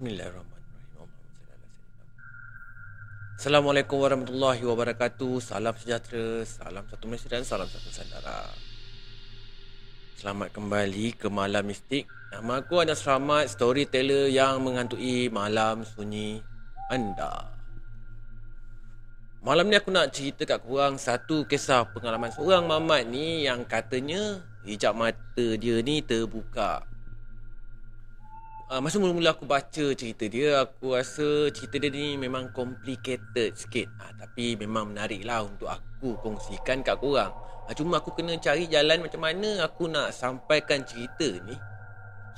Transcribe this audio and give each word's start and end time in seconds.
Bismillahirrahmanirrahim. 0.00 1.12
Assalamualaikum 3.36 4.00
warahmatullahi 4.00 4.64
wabarakatuh. 4.64 5.44
Salam 5.44 5.76
sejahtera, 5.76 6.40
salam 6.48 6.88
satu 6.88 7.04
Malaysia 7.04 7.28
dan 7.28 7.44
salam 7.44 7.68
satu 7.68 7.84
Nusantara. 7.84 8.48
Selamat 10.16 10.56
kembali 10.56 11.20
ke 11.20 11.28
Malam 11.28 11.68
Mistik. 11.68 12.08
Nama 12.32 12.64
aku 12.64 12.80
Anas 12.80 13.04
Rahmat, 13.04 13.52
storyteller 13.52 14.32
yang 14.32 14.64
menghantui 14.64 15.28
malam 15.28 15.84
sunyi 15.84 16.40
anda. 16.88 17.52
Malam 19.44 19.68
ni 19.68 19.76
aku 19.76 19.92
nak 19.92 20.16
cerita 20.16 20.48
kat 20.48 20.64
korang 20.64 20.96
satu 20.96 21.44
kisah 21.44 21.84
pengalaman 21.92 22.32
seorang 22.32 22.64
mamat 22.64 23.04
ni 23.04 23.44
yang 23.44 23.68
katanya 23.68 24.40
hijab 24.64 24.96
mata 24.96 25.60
dia 25.60 25.84
ni 25.84 26.00
terbuka. 26.00 26.88
Uh, 28.70 28.78
masa 28.78 29.02
mula-mula 29.02 29.34
aku 29.34 29.50
baca 29.50 29.86
cerita 29.98 30.30
dia, 30.30 30.62
aku 30.62 30.94
rasa 30.94 31.50
cerita 31.50 31.74
dia 31.82 31.90
ni 31.90 32.14
memang 32.14 32.54
complicated 32.54 33.50
sikit. 33.58 33.90
Uh, 33.98 34.14
tapi 34.14 34.54
memang 34.54 34.94
menarik 34.94 35.26
lah 35.26 35.42
untuk 35.42 35.66
aku 35.66 36.14
kongsikan 36.22 36.78
kat 36.86 36.94
korang. 37.02 37.34
Uh, 37.66 37.74
cuma 37.74 37.98
aku 37.98 38.14
kena 38.14 38.38
cari 38.38 38.70
jalan 38.70 39.02
macam 39.02 39.26
mana 39.26 39.66
aku 39.66 39.90
nak 39.90 40.14
sampaikan 40.14 40.86
cerita 40.86 41.42
ni 41.50 41.58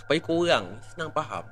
supaya 0.01 0.25
korang 0.25 0.73
senang 0.89 1.13
faham. 1.13 1.45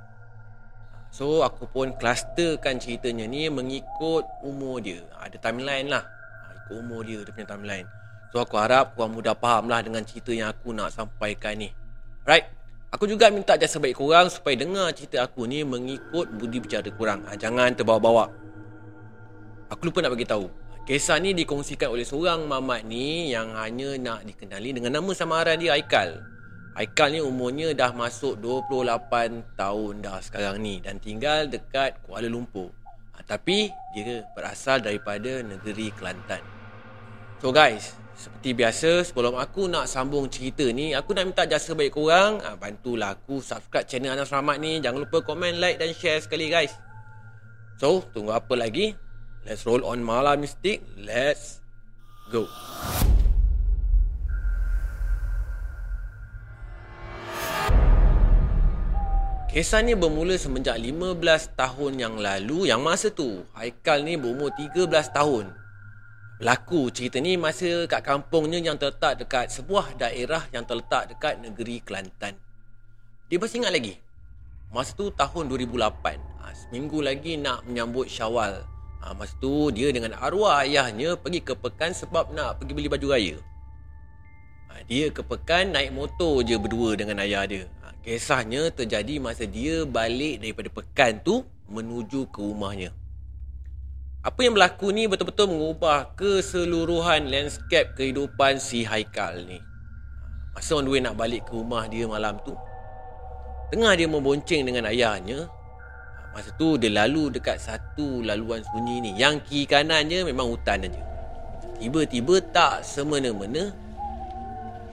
So 1.12 1.44
aku 1.44 1.68
pun 1.68 1.92
clusterkan 2.00 2.80
ceritanya 2.80 3.28
ni 3.28 3.52
mengikut 3.52 4.24
umur 4.40 4.80
dia. 4.80 5.04
Ada 5.20 5.36
timeline 5.44 5.92
lah. 5.92 6.08
Ikut 6.56 6.80
umur 6.80 7.04
dia, 7.04 7.20
dia 7.20 7.36
punya 7.36 7.52
timeline. 7.52 7.84
So 8.32 8.40
aku 8.40 8.56
harap 8.56 8.96
korang 8.96 9.12
mudah 9.12 9.36
faham 9.36 9.68
lah 9.68 9.84
dengan 9.84 10.08
cerita 10.08 10.32
yang 10.32 10.48
aku 10.48 10.72
nak 10.72 10.88
sampaikan 10.88 11.60
ni. 11.60 11.68
Right? 12.24 12.59
Aku 12.90 13.06
juga 13.06 13.30
minta 13.30 13.54
jasa 13.54 13.78
baik 13.78 14.02
korang 14.02 14.26
supaya 14.26 14.58
dengar 14.58 14.90
cerita 14.90 15.22
aku 15.22 15.46
ni 15.46 15.62
mengikut 15.62 16.26
budi 16.34 16.58
bicara 16.58 16.90
korang. 16.90 17.22
Ha, 17.22 17.38
jangan 17.38 17.70
terbawa-bawa. 17.70 18.26
Aku 19.70 19.86
lupa 19.86 20.02
nak 20.02 20.18
bagi 20.18 20.26
tahu. 20.26 20.50
Kisah 20.90 21.22
ni 21.22 21.30
dikongsikan 21.30 21.86
oleh 21.86 22.02
seorang 22.02 22.50
mamat 22.50 22.82
ni 22.82 23.30
yang 23.30 23.54
hanya 23.54 23.94
nak 23.94 24.26
dikenali 24.26 24.74
dengan 24.74 24.98
nama 24.98 25.10
samaran 25.14 25.62
dia 25.62 25.78
Aikal. 25.78 26.18
Aikal 26.74 27.14
ni 27.14 27.22
umurnya 27.22 27.70
dah 27.78 27.94
masuk 27.94 28.42
28 28.42 29.54
tahun 29.54 29.92
dah 30.02 30.18
sekarang 30.18 30.58
ni 30.58 30.82
dan 30.82 30.98
tinggal 30.98 31.46
dekat 31.46 31.94
Kuala 32.02 32.26
Lumpur. 32.26 32.74
Ha, 33.14 33.22
tapi 33.22 33.70
dia 33.94 34.26
berasal 34.34 34.82
daripada 34.82 35.46
negeri 35.46 35.94
Kelantan. 35.94 36.42
So 37.38 37.54
guys, 37.54 37.94
seperti 38.20 38.52
biasa, 38.52 39.00
sebelum 39.08 39.40
aku 39.40 39.64
nak 39.64 39.88
sambung 39.88 40.28
cerita 40.28 40.68
ni, 40.68 40.92
aku 40.92 41.16
nak 41.16 41.32
minta 41.32 41.48
jasa 41.48 41.72
baik 41.72 41.96
korang. 41.96 42.36
Ha, 42.44 42.60
bantulah 42.60 43.16
aku 43.16 43.40
subscribe 43.40 43.88
channel 43.88 44.12
Anas 44.12 44.28
Rahmat 44.28 44.60
ni. 44.60 44.76
Jangan 44.84 45.08
lupa 45.08 45.24
komen, 45.24 45.56
like 45.56 45.80
dan 45.80 45.96
share 45.96 46.20
sekali 46.20 46.52
guys. 46.52 46.76
So, 47.80 48.04
tunggu 48.12 48.36
apa 48.36 48.52
lagi? 48.60 48.92
Let's 49.48 49.64
roll 49.64 49.80
on 49.88 50.04
Malam 50.04 50.44
Mistik. 50.44 50.84
Let's 51.00 51.64
go. 52.28 52.44
Kisah 59.50 59.82
ni 59.82 59.98
bermula 59.98 60.38
semenjak 60.38 60.78
15 60.78 61.58
tahun 61.58 61.92
yang 61.98 62.14
lalu 62.22 62.70
yang 62.70 62.86
masa 62.86 63.10
tu 63.10 63.42
Haikal 63.50 64.06
ni 64.06 64.14
berumur 64.14 64.54
13 64.54 64.86
tahun 65.10 65.50
Berlaku 66.40 66.88
cerita 66.88 67.20
ni 67.20 67.36
masa 67.36 67.84
kat 67.84 68.00
kampungnya 68.00 68.64
yang 68.64 68.80
terletak 68.80 69.20
dekat 69.20 69.52
sebuah 69.52 69.92
daerah 70.00 70.48
yang 70.56 70.64
terletak 70.64 71.12
dekat 71.12 71.36
negeri 71.36 71.84
Kelantan. 71.84 72.32
Dia 73.28 73.36
masih 73.36 73.60
ingat 73.60 73.76
lagi. 73.76 74.00
Masa 74.72 74.96
tu 74.96 75.12
tahun 75.12 75.52
2008. 75.52 76.16
Ha, 76.40 76.56
seminggu 76.56 77.04
lagi 77.04 77.36
nak 77.36 77.68
menyambut 77.68 78.08
syawal. 78.08 78.64
Ha, 79.04 79.12
masa 79.12 79.36
tu 79.36 79.68
dia 79.68 79.92
dengan 79.92 80.16
arwah 80.16 80.64
ayahnya 80.64 81.12
pergi 81.20 81.44
ke 81.44 81.52
pekan 81.52 81.92
sebab 81.92 82.32
nak 82.32 82.56
pergi 82.56 82.72
beli 82.72 82.88
baju 82.88 83.06
raya. 83.12 83.36
Ha, 84.72 84.80
dia 84.88 85.12
ke 85.12 85.20
pekan 85.20 85.76
naik 85.76 85.92
motor 85.92 86.40
je 86.40 86.56
berdua 86.56 86.96
dengan 86.96 87.20
ayah 87.20 87.44
dia. 87.44 87.68
Kisahnya 88.00 88.72
terjadi 88.72 89.20
masa 89.20 89.44
dia 89.44 89.84
balik 89.84 90.40
daripada 90.40 90.72
pekan 90.72 91.20
tu 91.20 91.44
menuju 91.68 92.32
ke 92.32 92.40
rumahnya 92.40 92.96
apa 94.20 94.44
yang 94.44 94.52
berlaku 94.52 94.92
ni 94.92 95.08
betul-betul 95.08 95.48
mengubah 95.48 96.12
keseluruhan 96.12 97.32
landscape 97.32 97.96
kehidupan 97.96 98.60
si 98.60 98.84
Haikal 98.84 99.48
ni. 99.48 99.56
Masa 100.52 100.76
on 100.76 100.84
the 100.84 100.92
way 100.92 101.00
nak 101.00 101.16
balik 101.16 101.48
ke 101.48 101.56
rumah 101.56 101.88
dia 101.88 102.04
malam 102.04 102.36
tu, 102.44 102.52
tengah 103.72 103.96
dia 103.96 104.04
membonceng 104.04 104.68
dengan 104.68 104.92
ayahnya, 104.92 105.48
masa 106.36 106.52
tu 106.60 106.76
dia 106.76 106.92
lalu 106.92 107.32
dekat 107.32 107.56
satu 107.56 108.20
laluan 108.20 108.60
sunyi 108.60 109.00
ni. 109.00 109.10
Yang 109.16 109.40
kiri 109.48 109.64
kanannya 109.64 110.28
memang 110.28 110.52
hutan 110.52 110.84
aja. 110.84 111.00
Tiba-tiba 111.80 112.44
tak 112.52 112.84
semena-mena, 112.84 113.72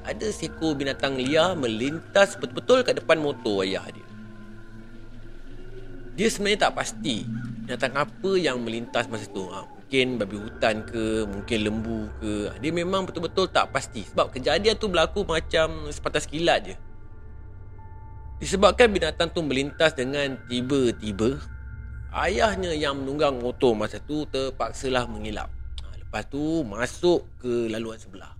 ada 0.08 0.28
seekor 0.32 0.72
binatang 0.80 1.20
liar 1.20 1.52
melintas 1.60 2.40
betul-betul 2.40 2.80
kat 2.88 2.96
depan 2.96 3.20
motor 3.20 3.68
ayah 3.68 3.84
dia. 3.92 4.08
Dia 6.16 6.32
sebenarnya 6.32 6.72
tak 6.72 6.80
pasti 6.80 7.28
binatang 7.68 8.00
apa 8.00 8.32
yang 8.40 8.64
melintas 8.64 9.12
masa 9.12 9.28
tu? 9.28 9.44
Ha, 9.52 9.68
mungkin 9.68 10.16
babi 10.16 10.40
hutan 10.40 10.88
ke 10.88 11.28
mungkin 11.28 11.60
lembu 11.68 12.08
ke. 12.24 12.56
Dia 12.64 12.72
memang 12.72 13.04
betul-betul 13.04 13.52
tak 13.52 13.76
pasti. 13.76 14.08
Sebab 14.08 14.32
kejadian 14.32 14.80
tu 14.80 14.88
berlaku 14.88 15.28
macam 15.28 15.92
sepatah 15.92 16.24
kilat 16.24 16.72
je. 16.72 16.76
Disebabkan 18.40 18.88
binatang 18.88 19.36
tu 19.36 19.44
melintas 19.44 19.92
dengan 19.92 20.40
tiba-tiba 20.48 21.44
ayahnya 22.16 22.72
yang 22.72 23.04
menunggang 23.04 23.36
motor 23.36 23.76
masa 23.76 24.00
tu 24.00 24.24
terpaksalah 24.32 25.04
mengilap. 25.12 25.52
Ha, 25.84 25.92
lepas 26.00 26.24
tu 26.32 26.64
masuk 26.64 27.28
ke 27.44 27.68
laluan 27.68 28.00
sebelah. 28.00 28.32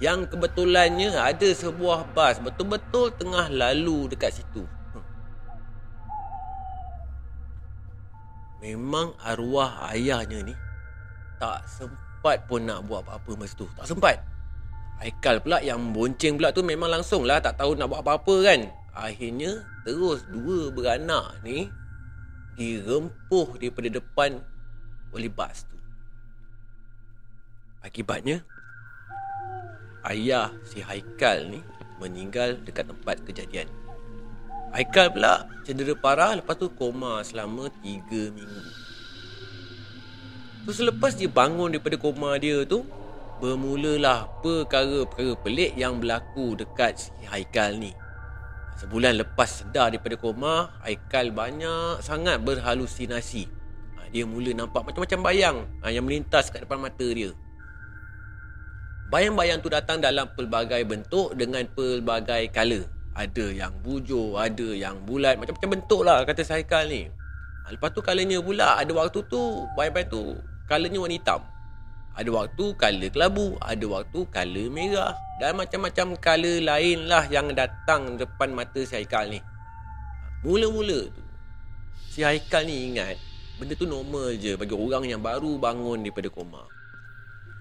Yang 0.00 0.32
kebetulannya 0.32 1.12
ada 1.12 1.44
sebuah 1.52 2.16
bas 2.16 2.40
betul-betul 2.40 3.12
tengah 3.20 3.52
lalu 3.52 4.08
dekat 4.08 4.40
situ 4.40 4.64
Memang 8.60 9.16
arwah 9.24 9.88
ayahnya 9.88 10.44
ni 10.44 10.54
Tak 11.40 11.64
sempat 11.64 12.44
pun 12.44 12.68
nak 12.68 12.84
buat 12.84 13.00
apa-apa 13.08 13.40
masa 13.40 13.56
tu. 13.56 13.66
Tak 13.72 13.88
sempat. 13.88 14.20
Haikal 15.00 15.40
pula 15.40 15.64
yang 15.64 15.96
bonceng 15.96 16.36
pula 16.36 16.52
tu 16.52 16.60
memang 16.60 16.92
langsung 16.92 17.24
lah 17.24 17.40
Tak 17.40 17.56
tahu 17.56 17.72
nak 17.72 17.88
buat 17.88 18.04
apa-apa 18.04 18.34
kan. 18.44 18.60
Akhirnya 18.92 19.64
terus 19.88 20.28
dua 20.28 20.68
beranak 20.68 21.40
ni 21.40 21.72
Dirempuh 22.60 23.56
daripada 23.56 23.88
depan 23.88 24.36
oleh 25.16 25.32
bas 25.32 25.64
tu. 25.64 25.80
Akibatnya 27.80 28.44
Ayah 30.04 30.52
si 30.68 30.84
Haikal 30.84 31.48
ni 31.48 31.64
meninggal 31.96 32.60
dekat 32.64 32.88
tempat 32.88 33.20
kejadian 33.24 33.68
Haikal 34.70 35.10
pula 35.10 35.50
cedera 35.66 35.98
parah 35.98 36.38
lepas 36.38 36.54
tu 36.54 36.70
koma 36.70 37.26
selama 37.26 37.66
3 37.82 38.30
minggu. 38.30 38.62
Tu 40.62 40.70
selepas 40.70 41.10
dia 41.18 41.26
bangun 41.26 41.74
daripada 41.74 41.98
koma 41.98 42.38
dia 42.38 42.62
tu, 42.62 42.86
bermulalah 43.42 44.30
perkara-perkara 44.44 45.34
pelik 45.42 45.74
yang 45.74 45.98
berlaku 45.98 46.54
dekat 46.54 47.10
si 47.10 47.10
Haikal 47.26 47.82
ni. 47.82 47.90
Sebulan 48.78 49.18
lepas 49.18 49.64
sedar 49.64 49.90
daripada 49.90 50.14
koma, 50.14 50.70
Haikal 50.86 51.34
banyak 51.34 51.98
sangat 52.06 52.38
berhalusinasi. 52.38 53.50
Ha, 53.98 54.06
dia 54.14 54.22
mula 54.22 54.54
nampak 54.54 54.86
macam-macam 54.86 55.20
bayang 55.26 55.56
ha, 55.82 55.90
yang 55.90 56.06
melintas 56.06 56.54
kat 56.54 56.62
depan 56.62 56.78
mata 56.78 57.08
dia. 57.10 57.34
Bayang-bayang 59.10 59.58
tu 59.58 59.66
datang 59.66 59.98
dalam 59.98 60.30
pelbagai 60.38 60.86
bentuk 60.86 61.34
dengan 61.34 61.66
pelbagai 61.66 62.54
color. 62.54 62.99
Ada 63.10 63.50
yang 63.50 63.74
bujur, 63.82 64.38
ada 64.38 64.70
yang 64.70 65.02
bulat, 65.02 65.34
macam-macam 65.34 65.70
bentuk 65.74 66.02
lah 66.06 66.22
kata 66.22 66.46
Saikal 66.46 66.86
ni. 66.86 67.10
Ha, 67.66 67.74
lepas 67.74 67.90
tu 67.90 68.00
kalanya 68.00 68.38
pula, 68.38 68.78
ada 68.78 68.92
waktu 68.94 69.20
tu, 69.26 69.66
bayi-bayi 69.74 70.06
tu, 70.06 70.38
kalanya 70.70 70.98
warna 71.02 71.16
hitam. 71.18 71.42
Ada 72.14 72.30
waktu 72.30 72.64
color 72.74 73.10
kelabu, 73.10 73.46
ada 73.62 73.86
waktu 73.86 74.18
color 74.28 74.66
merah. 74.70 75.14
Dan 75.38 75.56
macam-macam 75.56 76.06
color 76.18 76.56
lain 76.60 76.98
lah 77.06 77.24
yang 77.30 77.54
datang 77.54 78.18
depan 78.18 78.50
mata 78.52 78.82
si 78.82 78.92
Haikal 78.98 79.30
ni. 79.30 79.40
Mula-mula 80.42 81.06
tu, 81.08 81.22
si 82.10 82.26
Haikal 82.26 82.66
ni 82.66 82.92
ingat, 82.92 83.14
benda 83.58 83.78
tu 83.78 83.86
normal 83.86 84.34
je 84.36 84.58
bagi 84.58 84.74
orang 84.74 85.06
yang 85.06 85.22
baru 85.22 85.56
bangun 85.56 86.02
daripada 86.02 86.28
koma. 86.28 86.66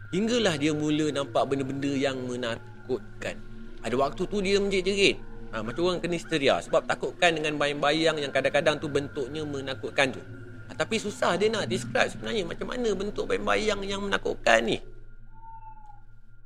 Hinggalah 0.10 0.58
dia 0.58 0.74
mula 0.74 1.14
nampak 1.14 1.46
benda-benda 1.46 1.94
yang 1.94 2.18
menakutkan. 2.26 3.38
Ada 3.86 3.96
waktu 3.96 4.22
tu 4.26 4.38
dia 4.42 4.58
menjerit-jerit. 4.58 5.29
Ha, 5.50 5.66
macam 5.66 5.90
orang 5.90 5.98
kena 5.98 6.14
histeria 6.14 6.62
Sebab 6.62 6.86
takutkan 6.86 7.34
dengan 7.34 7.58
bayang-bayang 7.58 8.22
Yang 8.22 8.38
kadang-kadang 8.38 8.78
tu 8.78 8.86
bentuknya 8.86 9.42
menakutkan 9.42 10.14
tu 10.14 10.22
ha, 10.70 10.78
Tapi 10.78 11.02
susah 11.02 11.42
dia 11.42 11.50
nak 11.50 11.66
describe 11.66 12.06
sebenarnya 12.06 12.46
Macam 12.46 12.70
mana 12.70 12.94
bentuk 12.94 13.26
bayang-bayang 13.26 13.82
yang 13.82 14.06
menakutkan 14.06 14.62
ni 14.62 14.78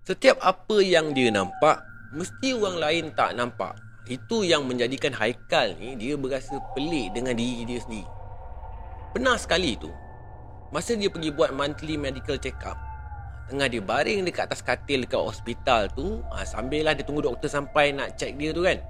Setiap 0.07 0.39
apa 0.39 0.79
yang 0.79 1.11
dia 1.11 1.35
nampak 1.35 1.83
Mesti 2.15 2.55
orang 2.55 2.77
lain 2.79 3.03
tak 3.11 3.35
nampak 3.35 3.75
Itu 4.07 4.47
yang 4.47 4.63
menjadikan 4.71 5.11
Haikal 5.11 5.75
ni 5.75 5.99
dia 5.99 6.15
berasa 6.15 6.55
pelik 6.71 7.11
dengan 7.15 7.35
diri 7.35 7.63
dia 7.67 7.79
sendiri. 7.83 8.23
Pernah 9.13 9.37
sekali 9.37 9.77
tu, 9.77 9.93
masa 10.73 10.97
dia 10.97 11.05
pergi 11.05 11.29
buat 11.29 11.53
monthly 11.53 12.01
medical 12.01 12.33
check 12.41 12.57
up, 12.65 12.73
tengah 13.45 13.69
dia 13.69 13.77
baring 13.77 14.25
dekat 14.25 14.49
atas 14.49 14.65
katil 14.65 15.05
dekat 15.05 15.21
hospital 15.21 15.85
tu, 15.93 16.25
ha, 16.33 16.41
sambil 16.41 16.81
lah 16.81 16.97
dia 16.97 17.05
tunggu 17.05 17.21
doktor 17.21 17.45
sampai 17.45 17.93
nak 17.93 18.17
check 18.17 18.33
dia 18.41 18.49
tu 18.49 18.65
kan. 18.65 18.81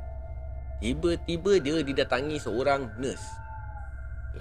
Tiba-tiba 0.83 1.63
dia 1.63 1.79
didatangi 1.79 2.43
seorang 2.43 2.91
nurse. 2.99 3.23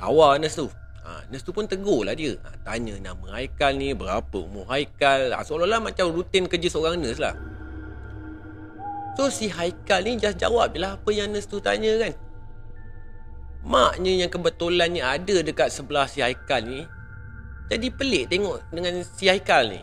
Lawa 0.03 0.35
nurse 0.43 0.59
tu. 0.59 0.67
Ha, 1.07 1.23
nurse 1.31 1.47
tu 1.47 1.55
pun 1.55 1.71
tegur 1.71 2.03
lah 2.03 2.19
dia. 2.19 2.35
Ha, 2.43 2.59
tanya 2.67 2.99
nama 2.99 3.39
Haikal 3.39 3.79
ni, 3.79 3.95
berapa 3.95 4.43
umur 4.43 4.67
Haikal. 4.67 5.31
Ha, 5.31 5.47
seolah-olah 5.47 5.79
macam 5.79 6.11
rutin 6.11 6.51
kerja 6.51 6.67
seorang 6.67 6.99
nurse 6.99 7.23
lah. 7.23 7.39
So 9.15 9.31
si 9.31 9.47
Haikal 9.55 10.03
ni 10.03 10.19
just 10.19 10.43
jawab 10.43 10.75
je 10.75 10.83
lah 10.83 10.99
apa 10.99 11.11
yang 11.15 11.31
nurse 11.31 11.47
tu 11.47 11.63
tanya 11.63 11.95
kan. 12.03 12.11
Maknya 13.63 14.27
yang 14.27 14.31
kebetulannya 14.35 14.99
ada 14.99 15.47
dekat 15.47 15.71
sebelah 15.71 16.11
si 16.11 16.27
Haikal 16.27 16.67
ni. 16.67 16.83
Jadi 17.71 17.87
pelik 17.95 18.35
tengok 18.35 18.67
dengan 18.75 18.99
si 19.07 19.31
Haikal 19.31 19.71
ni. 19.71 19.79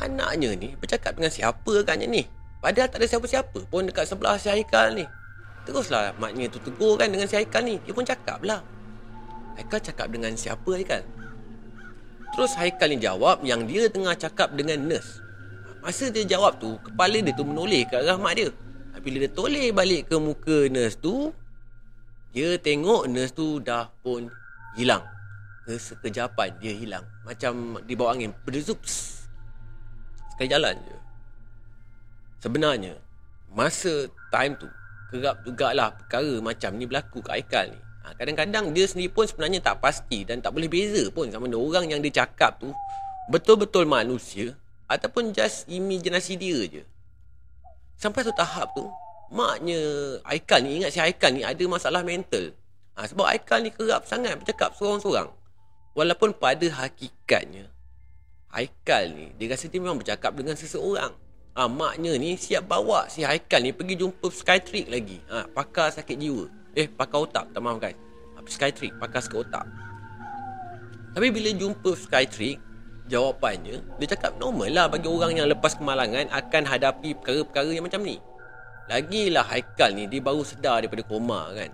Anaknya 0.00 0.56
ni 0.56 0.72
bercakap 0.72 1.20
dengan 1.20 1.28
siapa 1.28 1.84
agaknya 1.84 2.08
ni. 2.08 2.24
Padahal 2.64 2.88
tak 2.88 3.04
ada 3.04 3.06
siapa-siapa 3.12 3.68
pun 3.68 3.84
dekat 3.84 4.08
sebelah 4.08 4.40
si 4.40 4.48
Haikal 4.48 4.96
ni. 4.96 5.04
Teruslah 5.68 6.16
maknya 6.16 6.48
tu 6.48 6.56
tegur 6.64 6.96
kan 6.96 7.12
dengan 7.12 7.28
si 7.28 7.36
Haikal 7.36 7.60
ni. 7.60 7.76
Dia 7.84 7.92
pun 7.92 8.08
cakap 8.08 8.40
lah. 8.40 8.64
Haikal 9.60 9.84
cakap 9.84 10.08
dengan 10.08 10.32
siapa 10.32 10.70
Haikal? 10.72 11.04
Terus 12.32 12.56
Haikal 12.56 12.88
ni 12.88 12.96
jawab 12.96 13.44
yang 13.44 13.68
dia 13.68 13.84
tengah 13.92 14.16
cakap 14.16 14.56
dengan 14.56 14.80
nurse. 14.88 15.28
Masa 15.82 16.10
dia 16.10 16.26
jawab 16.26 16.58
tu 16.58 16.74
Kepala 16.82 17.18
dia 17.22 17.34
tu 17.34 17.46
menoleh 17.46 17.86
ke 17.86 17.94
arah 17.98 18.18
mak 18.18 18.34
dia 18.34 18.50
Bila 18.98 19.16
dia 19.22 19.30
toleh 19.30 19.70
balik 19.70 20.10
ke 20.10 20.16
muka 20.18 20.66
nurse 20.66 20.98
tu 20.98 21.30
Dia 22.34 22.58
tengok 22.58 23.06
nurse 23.06 23.34
tu 23.34 23.62
dah 23.62 23.86
pun 24.02 24.26
hilang 24.74 25.06
Kesekejapan 25.64 26.50
dia 26.58 26.74
hilang 26.74 27.04
Macam 27.22 27.78
di 27.86 27.94
bawah 27.94 28.18
angin 28.18 28.34
Berdezup 28.42 28.82
Sekali 30.34 30.50
jalan 30.50 30.74
je 30.82 30.96
Sebenarnya 32.42 32.94
Masa 33.54 34.10
time 34.34 34.58
tu 34.58 34.68
Kerap 35.08 35.40
jugalah 35.48 35.96
perkara 35.96 36.36
macam 36.44 36.76
ni 36.76 36.84
berlaku 36.84 37.24
kat 37.24 37.40
Aikal 37.40 37.72
ni. 37.72 37.80
Ha, 38.04 38.12
Kadang-kadang 38.12 38.76
dia 38.76 38.84
sendiri 38.84 39.08
pun 39.08 39.24
sebenarnya 39.24 39.64
tak 39.64 39.80
pasti 39.80 40.24
Dan 40.24 40.44
tak 40.44 40.52
boleh 40.52 40.68
beza 40.68 41.08
pun 41.08 41.32
sama 41.32 41.48
ada 41.48 41.56
orang 41.56 41.88
yang 41.88 42.00
dia 42.04 42.24
cakap 42.24 42.60
tu 42.60 42.68
Betul-betul 43.32 43.88
manusia 43.88 44.52
Ataupun 44.88 45.32
just 45.32 45.68
imaginasi 45.68 46.36
dia 46.36 46.60
je. 46.68 46.82
Sampai 47.96 48.20
tu 48.24 48.32
tahap 48.36 48.68
tu 48.76 48.84
Maknya 49.32 49.80
Aikal 50.28 50.64
ni 50.64 50.80
Ingat 50.80 50.92
si 50.92 51.00
Aikal 51.00 51.36
ni 51.36 51.42
Ada 51.44 51.64
masalah 51.64 52.04
mental. 52.04 52.52
Ha, 52.96 53.08
Sebab 53.08 53.24
Aikal 53.28 53.64
ni 53.64 53.72
kerap 53.72 54.04
sangat 54.04 54.36
Bercakap 54.36 54.76
seorang-seorang. 54.76 55.32
Walaupun 55.96 56.36
pada 56.36 56.68
hakikatnya 56.84 57.68
Aikal 58.52 59.12
ni 59.12 59.32
Dia 59.40 59.56
rasa 59.56 59.72
dia 59.72 59.80
memang 59.80 60.00
bercakap 60.00 60.36
Dengan 60.36 60.56
seseorang 60.56 61.12
ha, 61.58 61.66
Maknya 61.66 62.14
ni 62.14 62.38
Siap 62.38 62.70
bawa 62.70 63.10
si 63.10 63.26
Aikal 63.26 63.66
ni 63.66 63.74
Pergi 63.74 63.98
jumpa 63.98 64.30
psychiatric 64.30 64.86
lagi. 64.86 65.18
Ha, 65.26 65.50
Pakar 65.50 65.90
sakit 65.90 66.14
jiwa. 66.14 66.46
Eh 66.78 66.86
pakar 66.86 67.26
otak 67.26 67.50
Tak 67.50 67.58
maaf 67.58 67.82
guys. 67.82 67.98
Ha, 68.38 68.46
Psychiatric 68.46 68.94
Pakar 69.02 69.18
sakit 69.18 69.38
otak. 69.42 69.66
Tapi 71.18 71.34
bila 71.34 71.50
jumpa 71.50 71.98
psychiatric 71.98 72.62
jawapannya 73.08 73.80
dia 73.96 74.06
cakap 74.14 74.36
normal 74.36 74.68
lah 74.68 74.86
bagi 74.86 75.08
orang 75.08 75.32
yang 75.34 75.48
lepas 75.48 75.74
kemalangan 75.74 76.28
akan 76.28 76.62
hadapi 76.68 77.16
perkara-perkara 77.18 77.72
yang 77.74 77.88
macam 77.88 78.04
ni. 78.04 78.20
Lagilah 78.86 79.44
Haikal 79.48 79.96
ni 79.96 80.04
dia 80.06 80.20
baru 80.22 80.44
sedar 80.44 80.84
daripada 80.84 81.02
koma 81.02 81.50
kan. 81.56 81.72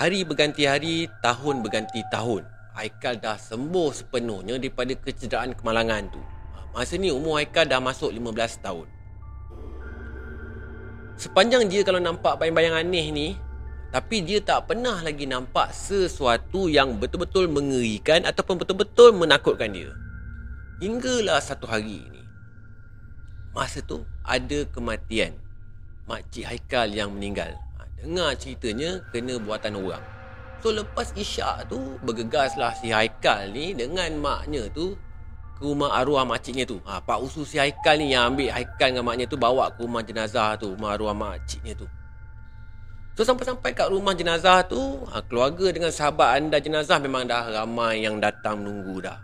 Hari 0.00 0.24
berganti 0.24 0.64
hari 0.64 1.10
tahun 1.20 1.60
berganti 1.60 2.00
tahun 2.08 2.59
Haikal 2.76 3.18
dah 3.18 3.36
sembuh 3.36 3.90
sepenuhnya 3.90 4.56
daripada 4.56 4.94
kecederaan 4.94 5.54
kemalangan 5.56 6.10
tu 6.12 6.20
masa 6.70 6.94
ni 6.94 7.10
umur 7.10 7.42
Haikal 7.42 7.66
dah 7.66 7.82
masuk 7.82 8.14
15 8.14 8.64
tahun 8.64 8.86
sepanjang 11.18 11.66
dia 11.66 11.82
kalau 11.82 11.98
nampak 11.98 12.38
bayang-bayang 12.38 12.86
aneh 12.86 13.06
ni 13.10 13.28
tapi 13.90 14.22
dia 14.22 14.38
tak 14.38 14.70
pernah 14.70 15.02
lagi 15.02 15.26
nampak 15.26 15.74
sesuatu 15.74 16.70
yang 16.70 17.02
betul-betul 17.02 17.50
mengerikan 17.50 18.22
ataupun 18.22 18.62
betul-betul 18.62 19.10
menakutkan 19.18 19.74
dia. 19.74 19.90
Hinggalah 20.78 21.42
satu 21.42 21.66
hari 21.66 21.98
ini. 21.98 22.22
Masa 23.50 23.82
tu 23.82 24.06
ada 24.22 24.62
kematian 24.70 25.34
makcik 26.06 26.46
Haikal 26.46 26.86
yang 26.94 27.10
meninggal. 27.10 27.50
Ha, 27.82 27.90
dengar 27.98 28.38
ceritanya 28.38 29.02
kena 29.10 29.42
buatan 29.42 29.74
orang. 29.74 30.02
So 30.60 30.76
lepas 30.76 31.16
isyak 31.16 31.72
tu 31.72 31.96
bergegaslah 32.04 32.76
si 32.76 32.92
Haikal 32.92 33.48
ni 33.48 33.72
dengan 33.72 34.12
maknya 34.20 34.68
tu 34.68 34.92
ke 35.56 35.64
rumah 35.64 35.96
arwah 35.96 36.28
makciknya 36.28 36.68
tu. 36.68 36.76
Ha, 36.84 37.00
Pak 37.00 37.18
Usu 37.24 37.48
si 37.48 37.56
Haikal 37.56 37.96
ni 37.96 38.12
yang 38.12 38.36
ambil 38.36 38.52
Haikal 38.52 38.92
dengan 38.92 39.08
maknya 39.08 39.24
tu 39.24 39.40
bawa 39.40 39.72
ke 39.72 39.80
rumah 39.80 40.04
jenazah 40.04 40.60
tu, 40.60 40.76
rumah 40.76 41.00
arwah 41.00 41.16
makciknya 41.16 41.72
tu. 41.72 41.88
So 43.16 43.24
sampai-sampai 43.24 43.76
kat 43.76 43.88
rumah 43.92 44.16
jenazah 44.16 44.64
tu 44.64 45.04
ha, 45.10 45.20
Keluarga 45.20 45.74
dengan 45.74 45.92
sahabat 45.92 46.40
anda 46.40 46.56
jenazah 46.62 46.96
Memang 47.02 47.26
dah 47.28 47.52
ramai 47.52 48.00
yang 48.06 48.16
datang 48.22 48.62
menunggu 48.62 49.02
dah 49.02 49.18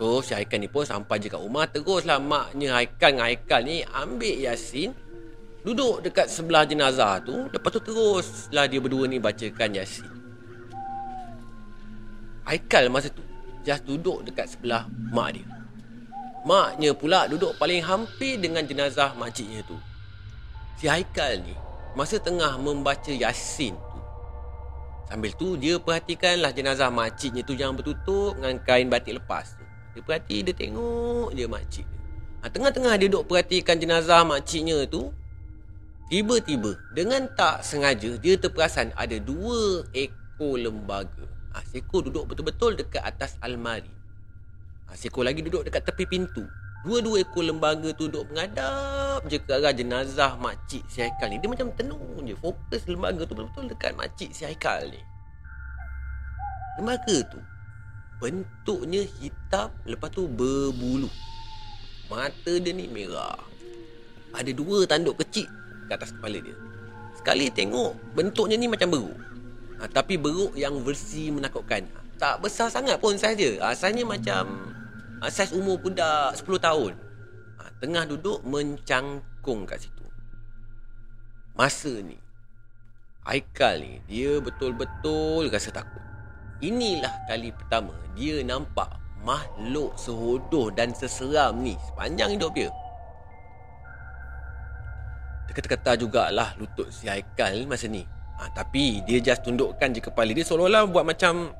So 0.00 0.18
si 0.24 0.34
Haikal 0.34 0.58
ni 0.58 0.66
pun 0.66 0.82
sampai 0.82 1.22
je 1.22 1.30
kat 1.30 1.38
rumah 1.38 1.68
Teruslah 1.70 2.18
maknya 2.18 2.80
Haikal 2.80 3.14
dengan 3.14 3.26
Haikal 3.30 3.60
ni 3.62 3.86
Ambil 3.86 4.34
Yasin 4.42 4.96
Duduk 5.62 6.02
dekat 6.02 6.26
sebelah 6.26 6.66
jenazah 6.66 7.22
tu 7.22 7.46
Lepas 7.52 7.70
tu 7.76 7.80
teruslah 7.86 8.66
dia 8.66 8.80
berdua 8.82 9.06
ni 9.06 9.22
bacakan 9.22 9.76
Yasin 9.76 10.23
Haikal 12.44 12.92
masa 12.92 13.08
tu 13.08 13.24
Just 13.64 13.88
duduk 13.88 14.20
dekat 14.28 14.52
sebelah 14.52 14.84
mak 15.08 15.40
dia. 15.40 15.48
Maknya 16.44 16.92
pula 16.92 17.24
duduk 17.24 17.56
paling 17.56 17.80
hampir 17.80 18.36
dengan 18.36 18.60
jenazah 18.60 19.16
makciknya 19.16 19.64
tu. 19.64 19.80
Si 20.76 20.84
Haikal 20.84 21.40
ni 21.40 21.56
Masa 21.96 22.20
tengah 22.20 22.60
membaca 22.60 23.08
Yasin 23.08 23.72
tu 23.72 24.00
Sambil 25.08 25.32
tu 25.32 25.56
dia 25.56 25.80
perhatikanlah 25.80 26.52
jenazah 26.52 26.92
makciknya 26.92 27.40
tu 27.40 27.56
Yang 27.56 27.80
bertutup 27.80 28.36
dengan 28.36 28.60
kain 28.60 28.92
batik 28.92 29.16
lepas 29.24 29.56
tu. 29.56 29.64
Dia 29.96 30.02
perhati 30.04 30.44
dia 30.44 30.52
tengok 30.52 31.32
je 31.32 31.48
makcik 31.48 31.86
dia. 31.88 32.00
Ha, 32.44 32.52
Tengah-tengah 32.52 32.92
dia 33.00 33.08
duduk 33.08 33.24
perhatikan 33.32 33.80
jenazah 33.80 34.20
makciknya 34.28 34.84
tu 34.84 35.08
Tiba-tiba 36.12 36.76
dengan 36.92 37.24
tak 37.32 37.64
sengaja 37.64 38.20
Dia 38.20 38.36
terperasan 38.36 38.92
ada 38.92 39.16
dua 39.16 39.88
ekor 39.96 40.60
lembaga 40.60 41.33
ha, 41.54 41.62
Seekor 41.62 42.10
duduk 42.10 42.26
betul-betul 42.26 42.74
dekat 42.74 43.00
atas 43.06 43.38
almari 43.38 43.90
ha, 44.90 44.98
Seekor 44.98 45.22
lagi 45.22 45.40
duduk 45.40 45.62
dekat 45.62 45.86
tepi 45.86 46.04
pintu 46.04 46.44
Dua-dua 46.84 47.24
ekor 47.24 47.48
lembaga 47.48 47.96
tu 47.96 48.12
duduk 48.12 48.28
mengadap 48.28 49.24
je 49.24 49.40
ke 49.40 49.56
arah 49.56 49.72
jenazah 49.72 50.36
makcik 50.36 50.84
si 50.84 51.00
Haikal 51.00 51.32
ni. 51.32 51.40
Dia 51.40 51.48
macam 51.48 51.72
tenung 51.72 52.20
je. 52.20 52.36
Fokus 52.36 52.84
lembaga 52.84 53.24
tu 53.24 53.32
betul-betul 53.32 53.72
dekat 53.72 53.96
makcik 53.96 54.36
si 54.36 54.44
Haikal 54.44 54.92
ni. 54.92 55.00
Lembaga 56.76 57.16
tu 57.32 57.40
bentuknya 58.20 59.00
hitam 59.00 59.72
lepas 59.88 60.12
tu 60.12 60.28
berbulu. 60.28 61.08
Mata 62.12 62.52
dia 62.60 62.72
ni 62.76 62.84
merah. 62.84 63.40
Ada 64.36 64.52
dua 64.52 64.84
tanduk 64.84 65.16
kecil 65.24 65.48
kat 65.88 65.96
atas 65.96 66.12
kepala 66.12 66.36
dia. 66.36 66.52
Sekali 67.16 67.48
tengok 67.48 67.96
bentuknya 68.12 68.60
ni 68.60 68.68
macam 68.68 68.92
beruk. 68.92 69.16
Ha, 69.84 69.92
tapi 69.92 70.16
beruk 70.16 70.56
yang 70.56 70.80
versi 70.80 71.28
menakutkan. 71.28 71.84
Ha, 71.92 72.00
tak 72.16 72.40
besar 72.40 72.72
sangat 72.72 72.96
pun 72.96 73.20
saiz 73.20 73.36
dia. 73.36 73.60
Ha, 73.60 73.76
saiznya 73.76 74.08
macam 74.08 74.72
uh, 75.20 75.28
saiz 75.28 75.52
umur 75.52 75.76
budak 75.76 76.32
10 76.40 76.40
tahun. 76.56 76.92
Uh, 77.60 77.70
tengah 77.84 78.08
duduk 78.08 78.40
mencangkung 78.48 79.68
kat 79.68 79.84
situ. 79.84 80.08
Masa 81.52 82.00
ni 82.00 82.16
Haikal 83.28 83.84
ni 83.84 84.00
dia 84.08 84.40
betul-betul 84.40 85.52
rasa 85.52 85.68
takut. 85.68 86.00
Inilah 86.64 87.12
kali 87.28 87.52
pertama 87.52 87.92
dia 88.16 88.40
nampak 88.40 88.88
makhluk 89.20 89.92
sehodoh 90.00 90.72
dan 90.72 90.96
seseram 90.96 91.60
ni 91.60 91.76
sepanjang 91.92 92.40
hidup 92.40 92.56
dia. 92.56 92.72
Terkata-kata 95.52 96.00
jugalah 96.00 96.56
lutut 96.56 96.88
si 96.88 97.04
Haikal 97.04 97.68
masa 97.68 97.84
ni. 97.84 98.13
Ha, 98.34 98.50
tapi 98.50 99.00
dia 99.06 99.22
just 99.22 99.46
tundukkan 99.46 99.94
je 99.94 100.02
kepala 100.02 100.30
dia 100.34 100.42
seolah-olah 100.42 100.90
buat 100.90 101.06
macam 101.06 101.54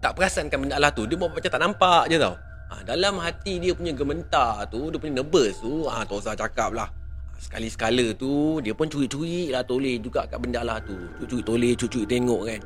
tak 0.00 0.16
perasankan 0.16 0.58
benda 0.64 0.76
lah 0.80 0.90
tu. 0.94 1.04
Dia 1.04 1.20
buat 1.20 1.34
macam 1.34 1.50
tak 1.50 1.60
nampak 1.60 2.08
je 2.08 2.16
tau. 2.16 2.34
Ha, 2.68 2.84
dalam 2.84 3.16
hati 3.20 3.60
dia 3.60 3.72
punya 3.72 3.92
gementar 3.96 4.64
tu, 4.68 4.92
dia 4.92 4.98
punya 5.00 5.24
nervous 5.24 5.60
tu, 5.60 5.88
ha, 5.88 6.04
tak 6.04 6.16
usah 6.20 6.36
cakap 6.36 6.72
lah. 6.72 6.88
Ha, 6.88 7.36
sekali-sekala 7.40 8.12
tu, 8.16 8.60
dia 8.60 8.72
pun 8.76 8.88
curi-curi 8.88 9.52
lah 9.52 9.64
toleh 9.64 9.96
juga 10.00 10.28
kat 10.28 10.36
benda 10.40 10.64
lah 10.64 10.80
tu. 10.80 10.96
Curi-curi 11.20 11.44
toleh, 11.44 11.72
curi-curi 11.76 12.06
tengok 12.08 12.42
kan. 12.44 12.60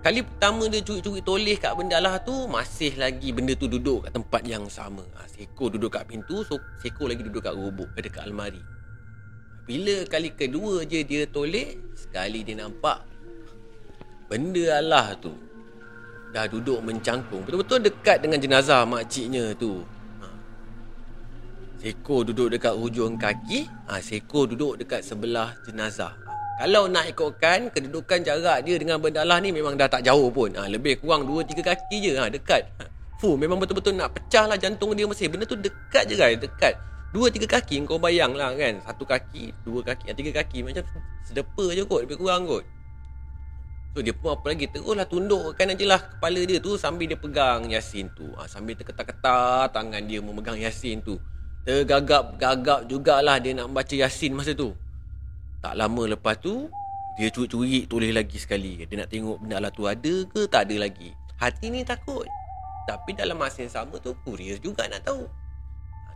Kali 0.00 0.24
pertama 0.24 0.64
dia 0.64 0.80
curi-curi 0.80 1.20
toleh 1.20 1.60
kat 1.60 1.76
benda 1.76 2.00
lah 2.00 2.16
tu 2.24 2.48
Masih 2.48 2.96
lagi 2.96 3.36
benda 3.36 3.52
tu 3.52 3.68
duduk 3.68 4.08
kat 4.08 4.16
tempat 4.16 4.40
yang 4.48 4.64
sama 4.72 5.04
ha, 5.12 5.28
Seko 5.28 5.68
duduk 5.68 5.92
kat 5.92 6.08
pintu 6.08 6.40
so, 6.40 6.56
Seko 6.80 7.04
lagi 7.04 7.20
duduk 7.20 7.44
kat 7.44 7.52
robok 7.52 7.92
eh, 8.00 8.08
Dekat 8.08 8.24
almari 8.24 8.64
Bila 9.70 10.02
kali 10.10 10.34
kedua 10.34 10.82
je 10.82 11.06
dia 11.06 11.30
toleh 11.30 11.78
Sekali 11.94 12.42
dia 12.42 12.58
nampak 12.58 13.06
Benda 14.26 14.82
Allah 14.82 15.14
tu 15.14 15.30
Dah 16.34 16.50
duduk 16.50 16.82
mencangkung 16.82 17.46
Betul-betul 17.46 17.86
dekat 17.86 18.18
dengan 18.18 18.42
jenazah 18.42 18.82
makciknya 18.82 19.54
tu 19.54 19.86
ha. 20.18 20.26
Seko 21.78 22.26
duduk 22.26 22.50
dekat 22.50 22.74
hujung 22.74 23.14
kaki 23.14 23.70
ha, 23.86 24.02
Seko 24.02 24.50
duduk 24.50 24.82
dekat 24.82 25.06
sebelah 25.06 25.54
jenazah 25.62 26.18
kalau 26.60 26.92
nak 26.92 27.08
ikutkan 27.08 27.72
kedudukan 27.72 28.20
jarak 28.20 28.60
dia 28.68 28.76
dengan 28.76 29.00
benda 29.00 29.24
Allah 29.24 29.40
ni 29.40 29.48
memang 29.48 29.80
dah 29.80 29.88
tak 29.88 30.04
jauh 30.04 30.28
pun. 30.28 30.52
Ha, 30.52 30.68
lebih 30.68 31.00
kurang 31.00 31.24
2-3 31.24 31.56
kaki 31.64 31.96
je. 32.04 32.12
Ha, 32.20 32.28
dekat. 32.28 32.68
Ha, 32.76 32.84
fuh, 33.16 33.32
memang 33.32 33.56
betul-betul 33.56 33.96
nak 33.96 34.12
pecah 34.12 34.44
lah 34.44 34.60
jantung 34.60 34.92
dia 34.92 35.08
masih. 35.08 35.32
Benda 35.32 35.48
tu 35.48 35.56
dekat 35.56 36.04
je 36.04 36.20
guys. 36.20 36.36
Dekat. 36.36 36.76
2-3 37.10 37.50
kaki 37.50 37.82
kau 37.86 37.98
bayang 37.98 38.38
lah 38.38 38.54
kan. 38.54 38.78
Satu 38.86 39.02
kaki, 39.02 39.50
dua 39.66 39.82
kaki, 39.82 40.14
tiga 40.14 40.42
kaki. 40.42 40.62
Macam 40.62 40.86
sedepa 41.26 41.64
je 41.74 41.82
kot. 41.82 42.06
Lebih 42.06 42.18
kurang 42.22 42.46
kot. 42.46 42.62
So 43.90 44.06
dia 44.06 44.14
pun 44.14 44.38
apa 44.38 44.54
lagi 44.54 44.70
teruslah 44.70 45.02
tundukkan 45.10 45.74
aja 45.74 45.84
lah 45.90 45.98
kepala 45.98 46.40
dia 46.46 46.62
tu 46.62 46.78
sambil 46.78 47.10
dia 47.10 47.18
pegang 47.18 47.66
Yasin 47.66 48.06
tu. 48.14 48.30
Ha, 48.38 48.46
sambil 48.46 48.78
terketar-ketar 48.78 49.74
tangan 49.74 50.06
dia 50.06 50.22
memegang 50.22 50.54
Yasin 50.62 51.02
tu. 51.02 51.18
Tergagap-gagap 51.66 52.86
jugalah 52.86 53.42
dia 53.42 53.58
nak 53.58 53.74
baca 53.74 53.90
Yasin 53.90 54.38
masa 54.38 54.54
tu. 54.54 54.70
Tak 55.60 55.76
lama 55.76 56.16
lepas 56.16 56.40
tu 56.40 56.72
Dia 57.20 57.28
curi-curi 57.28 57.84
tulis 57.84 58.10
lagi 58.16 58.40
sekali 58.40 58.80
Dia 58.80 59.04
nak 59.04 59.12
tengok 59.12 59.36
benda 59.44 59.60
Allah 59.60 59.72
tu 59.72 59.84
ada 59.84 60.14
ke 60.24 60.48
tak 60.48 60.68
ada 60.68 60.88
lagi 60.88 61.12
Hati 61.36 61.68
ni 61.68 61.84
takut 61.84 62.24
Tapi 62.88 63.12
dalam 63.12 63.36
masa 63.36 63.60
yang 63.60 63.72
sama 63.72 64.00
tu 64.00 64.16
Kurius 64.24 64.56
juga 64.64 64.88
nak 64.88 65.04
tahu 65.04 65.28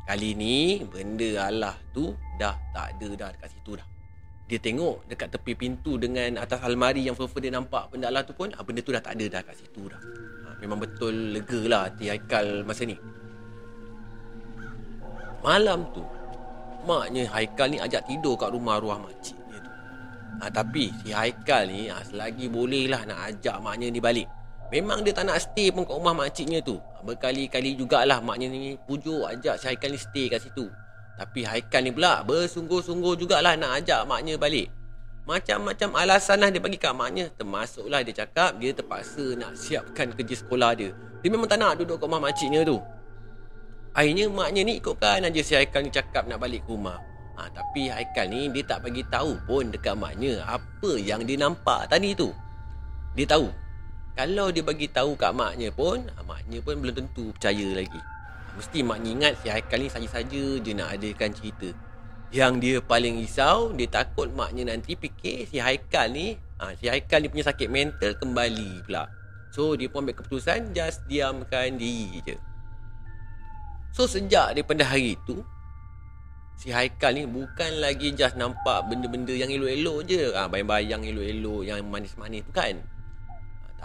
Kali 0.05 0.37
ni 0.37 0.85
benda 0.85 1.49
Allah 1.49 1.77
tu 1.97 2.13
Dah 2.37 2.57
tak 2.77 2.97
ada 2.97 3.09
dah 3.17 3.29
dekat 3.33 3.49
situ 3.57 3.73
dah 3.81 3.87
Dia 4.45 4.59
tengok 4.61 5.09
dekat 5.09 5.29
tepi 5.33 5.53
pintu 5.57 5.97
Dengan 5.97 6.45
atas 6.45 6.61
almari 6.61 7.05
yang 7.05 7.17
Furfur 7.17 7.41
dia 7.41 7.49
nampak 7.49 7.89
Benda 7.89 8.13
Allah 8.13 8.25
tu 8.25 8.37
pun 8.37 8.53
ah, 8.53 8.61
Benda 8.61 8.85
tu 8.85 8.93
dah 8.93 9.01
tak 9.01 9.17
ada 9.17 9.27
dah 9.29 9.41
kat 9.41 9.57
situ 9.57 9.89
dah 9.89 10.01
ha, 10.45 10.49
Memang 10.61 10.77
betul 10.77 11.33
lega 11.33 11.61
lah 11.65 11.89
hati 11.89 12.13
Haikal 12.13 12.69
masa 12.69 12.85
ni 12.85 12.97
Malam 15.41 15.89
tu 15.97 16.05
Maknya 16.85 17.25
Haikal 17.33 17.73
ni 17.73 17.79
ajak 17.81 18.05
tidur 18.05 18.37
kat 18.37 18.53
rumah 18.53 18.77
arwah 18.77 19.01
makcik 19.01 19.41
dia 19.49 19.57
tu. 19.57 19.73
Ha, 20.41 20.53
tapi 20.53 20.93
si 21.01 21.17
Haikal 21.17 21.65
ni 21.73 21.89
ha, 21.89 22.05
selagi 22.05 22.47
boleh 22.53 22.93
lah 22.93 23.09
nak 23.09 23.19
ajak 23.33 23.57
maknya 23.65 23.89
ni 23.89 24.01
balik. 24.05 24.29
Memang 24.73 25.05
dia 25.05 25.13
tak 25.13 25.29
nak 25.29 25.39
stay 25.41 25.69
pun 25.69 25.85
kat 25.85 25.95
rumah 25.95 26.17
makciknya 26.17 26.65
tu. 26.65 26.81
Berkali-kali 27.05 27.77
jugalah 27.77 28.19
maknya 28.25 28.49
ni 28.49 28.81
pujuk 28.89 29.29
ajak 29.29 29.61
si 29.61 29.65
Haikal 29.69 29.93
ni 29.93 30.01
stay 30.01 30.27
kat 30.33 30.41
situ. 30.41 30.69
Tapi 31.15 31.45
Haikal 31.47 31.85
ni 31.85 31.91
pula 31.93 32.25
bersungguh-sungguh 32.25 33.15
jugalah 33.21 33.55
nak 33.55 33.85
ajak 33.85 34.03
maknya 34.09 34.35
balik. 34.41 34.73
Macam-macam 35.25 35.97
alasan 35.97 36.37
lah 36.45 36.53
dia 36.53 36.61
bagi 36.61 36.77
kat 36.77 36.93
maknya. 36.93 37.33
Termasuklah 37.37 38.05
dia 38.05 38.25
cakap 38.25 38.61
dia 38.61 38.77
terpaksa 38.77 39.37
nak 39.37 39.57
siapkan 39.57 40.13
kerja 40.13 40.35
sekolah 40.37 40.73
dia. 40.77 40.91
Dia 41.25 41.29
memang 41.33 41.49
tak 41.49 41.61
nak 41.61 41.81
duduk 41.81 41.97
kat 41.97 42.07
rumah 42.09 42.29
makciknya 42.29 42.61
tu. 42.65 42.77
Akhirnya 43.95 44.27
maknya 44.27 44.67
ni 44.67 44.83
ikutkan 44.83 45.23
aja 45.23 45.41
si 45.41 45.55
Haikal 45.55 45.87
ni 45.87 45.91
cakap 45.95 46.27
nak 46.27 46.43
balik 46.43 46.67
ke 46.67 46.73
rumah. 46.75 46.99
Ha, 47.39 47.47
tapi 47.51 47.89
Haikal 47.89 48.27
ni 48.27 48.51
dia 48.51 48.63
tak 48.67 48.83
bagi 48.83 49.07
tahu 49.07 49.39
pun 49.47 49.71
dekat 49.71 49.95
maknya 49.95 50.43
apa 50.45 50.99
yang 50.99 51.23
dia 51.23 51.39
nampak 51.39 51.87
tadi 51.87 52.11
tu. 52.13 52.35
Dia 53.15 53.25
tahu. 53.25 53.64
Kalau 54.15 54.55
dia 54.55 54.63
bagi 54.63 54.87
tahu 54.87 55.19
kat 55.19 55.35
maknya 55.35 55.75
pun, 55.75 56.07
ha, 56.07 56.23
maknya 56.23 56.63
pun 56.63 56.79
belum 56.79 56.95
tentu 56.95 57.35
percaya 57.35 57.75
lagi. 57.75 57.99
Mesti 58.55 58.87
maknya 58.87 59.11
ingat 59.11 59.33
si 59.43 59.51
Haikal 59.51 59.83
ni 59.83 59.91
saja-saja 59.91 60.43
je 60.63 60.71
nak 60.71 60.95
adakan 60.95 61.35
cerita. 61.35 61.75
Yang 62.31 62.53
dia 62.63 62.77
paling 62.79 63.19
risau, 63.19 63.75
dia 63.75 63.91
takut 63.91 64.31
maknya 64.31 64.71
nanti 64.71 64.95
fikir 64.95 65.51
si 65.51 65.59
Haikal 65.59 66.15
ni, 66.15 66.39
ha, 66.63 66.71
si 66.79 66.87
Haikal 66.87 67.27
ni 67.27 67.29
punya 67.31 67.51
sakit 67.51 67.67
mental 67.67 68.15
kembali 68.15 68.87
pula. 68.87 69.11
So 69.51 69.75
dia 69.75 69.91
pun 69.91 70.07
ambil 70.07 70.23
keputusan 70.23 70.71
just 70.71 71.03
diamkan 71.11 71.75
diri 71.75 72.23
je. 72.23 72.39
So 73.95 74.07
sejak 74.07 74.59
daripada 74.59 74.83
hari 74.83 75.15
tu 75.23 75.43
Si 76.55 76.71
Haikal 76.71 77.19
ni 77.19 77.27
bukan 77.27 77.83
lagi 77.83 78.15
just 78.15 78.39
nampak 78.39 78.87
benda-benda 78.87 79.35
yang 79.35 79.51
elok-elok 79.51 79.99
je 80.07 80.31
ha, 80.35 80.47
Bayang-bayang 80.47 81.03
elok-elok 81.03 81.67
yang 81.67 81.83
manis-manis 81.87 82.47
tu 82.47 82.55
kan 82.55 82.79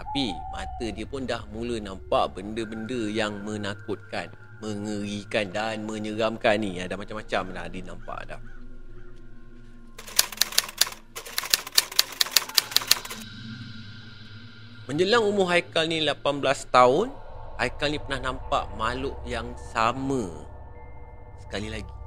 Tapi 0.00 0.32
mata 0.48 0.86
dia 0.88 1.04
pun 1.04 1.28
dah 1.28 1.44
mula 1.52 1.76
nampak 1.76 2.32
benda-benda 2.32 3.12
yang 3.12 3.44
menakutkan 3.44 4.32
Mengerikan 4.64 5.52
dan 5.52 5.84
menyeramkan 5.84 6.56
ni. 6.60 6.80
Ada 6.80 6.96
macam-macam 6.96 7.42
dah 7.52 7.66
dia 7.68 7.84
nampak 7.84 8.20
dah. 8.28 8.40
Menjelang 14.88 15.24
umur 15.24 15.52
Haikal 15.52 15.84
ni 15.88 16.00
18 16.04 16.44
tahun 16.72 17.08
Haikal 17.60 17.88
ni 17.92 18.00
pernah 18.00 18.32
nampak 18.32 18.72
makhluk 18.80 19.20
yang 19.28 19.52
sama. 19.72 20.48
Sekali 21.44 21.68
lagi 21.68 21.99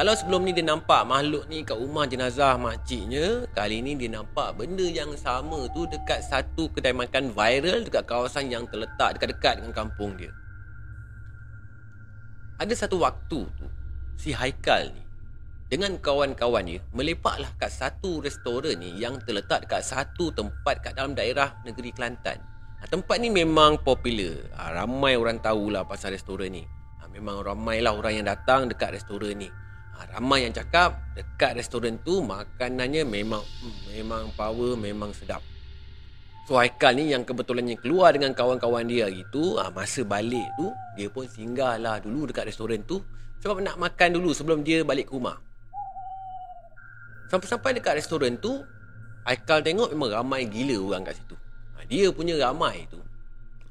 Kalau 0.00 0.16
sebelum 0.16 0.48
ni 0.48 0.56
dia 0.56 0.64
nampak 0.64 1.04
makhluk 1.04 1.44
ni 1.52 1.60
kat 1.60 1.76
rumah 1.76 2.08
jenazah 2.08 2.56
makciknya 2.56 3.44
Kali 3.52 3.84
ni 3.84 4.00
dia 4.00 4.08
nampak 4.08 4.56
benda 4.56 4.80
yang 4.80 5.12
sama 5.12 5.68
tu 5.76 5.84
Dekat 5.84 6.24
satu 6.24 6.72
kedai 6.72 6.96
makan 6.96 7.36
viral 7.36 7.84
Dekat 7.84 8.08
kawasan 8.08 8.48
yang 8.48 8.64
terletak 8.72 9.20
dekat-dekat 9.20 9.60
dengan 9.60 9.76
kampung 9.76 10.16
dia 10.16 10.32
Ada 12.56 12.72
satu 12.72 12.96
waktu 13.04 13.44
tu 13.44 13.66
Si 14.16 14.32
Haikal 14.32 14.88
ni 14.88 15.04
dengan 15.68 16.00
kawan-kawan 16.00 16.64
dia 16.64 16.80
melepaklah 16.96 17.52
kat 17.60 17.68
satu 17.68 18.24
restoran 18.24 18.80
ni 18.80 18.96
yang 18.96 19.20
terletak 19.20 19.68
dekat 19.68 19.84
satu 19.84 20.32
tempat 20.34 20.82
kat 20.82 20.98
dalam 20.98 21.14
daerah 21.14 21.62
negeri 21.62 21.94
Kelantan. 21.94 22.42
Ha, 22.82 22.90
tempat 22.90 23.22
ni 23.22 23.30
memang 23.30 23.78
popular. 23.78 24.50
Ha, 24.58 24.74
ramai 24.82 25.14
orang 25.14 25.38
tahulah 25.38 25.86
pasal 25.86 26.10
restoran 26.10 26.58
ni. 26.58 26.66
Ha, 26.98 27.06
memang 27.06 27.46
ramailah 27.46 27.94
orang 27.94 28.18
yang 28.18 28.26
datang 28.26 28.66
dekat 28.66 28.98
restoran 28.98 29.38
ni. 29.38 29.46
Ha, 30.00 30.16
ramai 30.16 30.48
yang 30.48 30.56
cakap 30.56 30.96
dekat 31.12 31.60
restoran 31.60 32.00
tu 32.00 32.24
makanannya 32.24 33.04
memang 33.04 33.44
memang 33.92 34.32
power, 34.32 34.80
memang 34.80 35.12
sedap. 35.12 35.44
So 36.48 36.56
Haikal 36.56 36.96
ni 36.96 37.12
yang 37.12 37.28
kebetulannya 37.28 37.76
keluar 37.76 38.16
dengan 38.16 38.32
kawan-kawan 38.32 38.88
dia 38.88 39.12
hari 39.12 39.20
tu, 39.28 39.60
ha, 39.60 39.68
masa 39.68 40.00
balik 40.00 40.48
tu, 40.56 40.72
dia 40.96 41.12
pun 41.12 41.28
singgahlah 41.28 42.00
dulu 42.00 42.32
dekat 42.32 42.48
restoran 42.48 42.80
tu 42.88 43.04
sebab 43.44 43.60
nak 43.60 43.76
makan 43.76 44.16
dulu 44.16 44.32
sebelum 44.32 44.64
dia 44.64 44.80
balik 44.80 45.12
ke 45.12 45.20
rumah. 45.20 45.36
Sampai-sampai 47.28 47.76
dekat 47.76 48.00
restoran 48.00 48.40
tu, 48.40 48.64
Haikal 49.28 49.60
tengok 49.60 49.92
memang 49.92 50.24
ramai 50.24 50.48
gila 50.48 50.80
orang 50.80 51.04
kat 51.04 51.20
situ 51.20 51.36
dia 51.90 52.06
punya 52.14 52.38
ramai 52.38 52.86
tu 52.86 53.02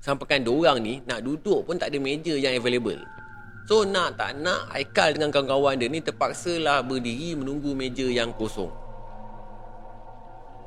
sampaikan 0.03 0.43
dua 0.43 0.75
orang 0.75 0.83
ni 0.83 0.93
nak 1.07 1.23
duduk 1.23 1.63
pun 1.63 1.79
tak 1.79 1.95
ada 1.95 1.97
meja 2.03 2.35
yang 2.35 2.59
available 2.59 2.99
so 3.69 3.85
nak 3.85 4.17
tak 4.17 4.33
nak 4.41 4.65
Haikal 4.73 5.13
dengan 5.13 5.29
kawan-kawan 5.29 5.77
dia 5.77 5.85
ni 5.85 6.01
terpaksa 6.01 6.57
lah 6.57 6.81
berdiri 6.81 7.37
menunggu 7.37 7.77
meja 7.77 8.09
yang 8.09 8.33
kosong 8.33 8.73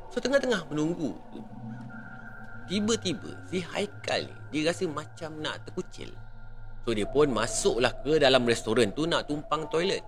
so 0.07 0.23
tengah-tengah 0.23 0.63
menunggu 0.71 1.11
tiba-tiba 2.71 3.35
si 3.51 3.59
Haikal 3.59 4.23
ni 4.23 4.35
dia 4.55 4.71
rasa 4.71 4.87
macam 4.87 5.35
nak 5.43 5.67
terkucil 5.67 6.15
so 6.87 6.95
dia 6.95 7.03
pun 7.03 7.27
masuklah 7.27 7.91
ke 8.07 8.23
dalam 8.23 8.47
restoran 8.47 8.95
tu 8.95 9.03
nak 9.03 9.27
tumpang 9.27 9.67
toilet 9.67 9.99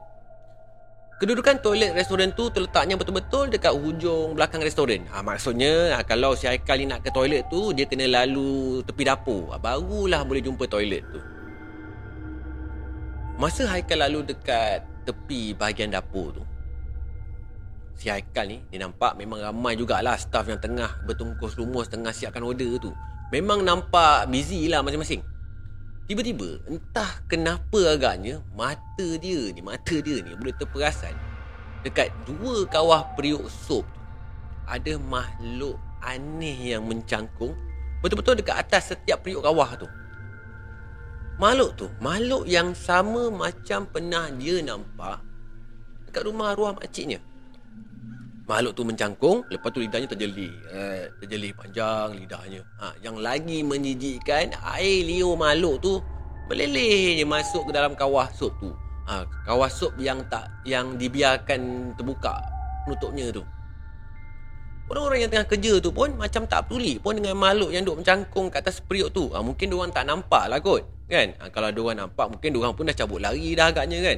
Kedudukan 1.15 1.63
toilet 1.63 1.95
restoran 1.95 2.35
tu 2.35 2.51
terletaknya 2.51 2.99
betul-betul 2.99 3.47
dekat 3.47 3.71
hujung 3.71 4.35
belakang 4.35 4.59
restoran. 4.59 4.99
Ha, 5.15 5.23
maksudnya 5.23 5.95
ha, 5.95 6.03
kalau 6.03 6.35
si 6.35 6.43
Haikal 6.43 6.75
ni 6.75 6.91
nak 6.91 7.07
ke 7.07 7.09
toilet 7.15 7.47
tu, 7.47 7.71
dia 7.71 7.87
kena 7.87 8.03
lalu 8.03 8.83
tepi 8.83 9.07
dapur. 9.07 9.47
Ha, 9.47 9.55
barulah 9.55 10.27
boleh 10.27 10.43
jumpa 10.43 10.67
toilet 10.67 11.07
tu. 11.07 11.34
Masa 13.35 13.67
Haikal 13.67 13.99
lalu 13.99 14.31
dekat 14.31 14.87
tepi 15.03 15.51
bahagian 15.51 15.91
dapur 15.91 16.31
tu, 16.31 16.43
si 17.99 18.07
Haikal 18.07 18.47
ni, 18.47 18.63
dia 18.71 18.79
nampak 18.79 19.19
memang 19.19 19.43
ramai 19.43 19.75
jugalah 19.75 20.15
staff 20.15 20.47
yang 20.47 20.55
tengah 20.63 21.03
bertungkus 21.03 21.59
lumus 21.59 21.91
tengah 21.91 22.15
siapkan 22.15 22.47
order 22.47 22.79
tu. 22.79 22.95
Memang 23.35 23.59
nampak 23.59 24.31
busy 24.31 24.71
lah 24.71 24.79
masing-masing. 24.79 25.19
Tiba-tiba 26.07 26.63
entah 26.69 27.19
kenapa 27.27 27.97
agaknya 27.97 28.39
mata 28.55 29.07
dia 29.19 29.51
ni 29.51 29.59
mata 29.59 29.95
dia 29.99 30.21
ni 30.21 30.37
boleh 30.37 30.53
terperasan 30.55 31.17
dekat 31.81 32.13
dua 32.29 32.63
kawah 32.69 33.09
periuk 33.17 33.49
sop 33.49 33.83
tu 33.89 34.01
ada 34.69 35.01
makhluk 35.01 35.81
aneh 36.05 36.77
yang 36.77 36.85
mencangkung 36.85 37.57
betul-betul 38.05 38.37
dekat 38.37 38.53
atas 38.53 38.93
setiap 38.93 39.25
periuk 39.25 39.41
kawah 39.41 39.75
tu. 39.75 39.89
Makhluk 41.35 41.71
tu, 41.75 41.85
makhluk 41.99 42.47
yang 42.47 42.71
sama 42.71 43.27
macam 43.27 43.83
pernah 43.91 44.31
dia 44.31 44.63
nampak 44.63 45.19
dekat 46.07 46.31
rumah 46.31 46.55
arwah 46.55 46.71
makciknya. 46.71 47.19
Makhluk 48.47 48.71
tu 48.71 48.87
mencangkung, 48.87 49.43
lepas 49.51 49.67
tu 49.75 49.83
lidahnya 49.83 50.07
terjeli. 50.07 50.47
Eh, 50.71 51.11
terjeli 51.19 51.51
panjang 51.51 52.15
lidahnya. 52.15 52.63
Ha, 52.79 52.95
yang 53.03 53.19
lagi 53.19 53.67
menjijikkan, 53.67 54.55
air 54.79 55.03
liur 55.03 55.35
makhluk 55.35 55.83
tu 55.83 55.99
meleleh 56.47 57.19
je 57.19 57.27
masuk 57.27 57.67
ke 57.67 57.71
dalam 57.75 57.99
kawah 57.99 58.31
sup 58.31 58.55
tu. 58.63 58.71
Ha, 59.11 59.27
kawah 59.43 59.67
sup 59.67 59.91
yang 59.99 60.23
tak 60.31 60.47
yang 60.63 60.95
dibiarkan 60.95 61.91
terbuka 61.99 62.39
penutupnya 62.87 63.27
tu. 63.35 63.43
Orang-orang 64.87 65.27
yang 65.27 65.31
tengah 65.35 65.49
kerja 65.51 65.83
tu 65.83 65.91
pun 65.91 66.15
macam 66.15 66.47
tak 66.47 66.71
peduli 66.71 66.95
pun 66.95 67.19
dengan 67.19 67.35
makhluk 67.35 67.75
yang 67.75 67.83
duk 67.83 67.99
mencangkung 67.99 68.47
kat 68.47 68.63
atas 68.63 68.79
periuk 68.79 69.11
tu. 69.11 69.35
Ha, 69.35 69.43
mungkin 69.43 69.67
diorang 69.67 69.91
tak 69.91 70.07
nampak 70.07 70.47
lah 70.47 70.63
kot. 70.63 70.94
Kan? 71.05 71.37
Ha, 71.37 71.53
kalau 71.53 71.69
diorang 71.69 72.01
nampak 72.01 72.33
mungkin 72.33 72.49
diorang 72.49 72.73
pun 72.73 72.89
dah 72.89 72.97
cabut 72.97 73.21
lari 73.21 73.53
dah 73.53 73.69
agaknya 73.69 74.01
kan. 74.01 74.17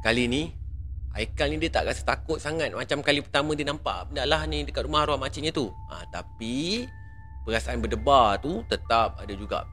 Kali 0.00 0.24
ni 0.30 0.42
Haikal 1.12 1.50
ni 1.50 1.56
dia 1.58 1.72
tak 1.72 1.90
rasa 1.90 2.06
takut 2.06 2.38
sangat. 2.38 2.70
Macam 2.70 3.02
kali 3.02 3.18
pertama 3.24 3.56
dia 3.58 3.66
nampak 3.66 4.12
Benda 4.12 4.28
lah 4.28 4.46
ni 4.46 4.62
dekat 4.62 4.86
rumah 4.86 5.02
arwah 5.02 5.18
makciknya 5.18 5.50
tu. 5.50 5.68
Ha, 5.90 6.06
Tapi 6.08 6.86
Perasaan 7.42 7.80
berdebar 7.80 8.38
tu 8.38 8.62
Tetap 8.68 9.18
ada 9.18 9.34
juga. 9.34 9.64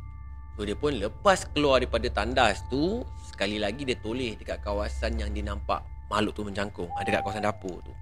So 0.56 0.64
dia 0.64 0.74
pun 0.74 0.96
lepas 0.96 1.46
keluar 1.52 1.84
daripada 1.84 2.08
tandas 2.10 2.64
tu 2.72 3.04
Sekali 3.30 3.60
lagi 3.62 3.84
dia 3.84 4.00
toleh 4.00 4.40
dekat 4.40 4.64
kawasan 4.64 5.20
yang 5.20 5.30
dia 5.36 5.44
nampak 5.46 5.84
Makhluk 6.10 6.34
tu 6.34 6.42
mencangkung 6.48 6.90
ha, 6.96 7.04
Dekat 7.06 7.22
kawasan 7.22 7.46
dapur 7.46 7.78
tu. 7.86 7.94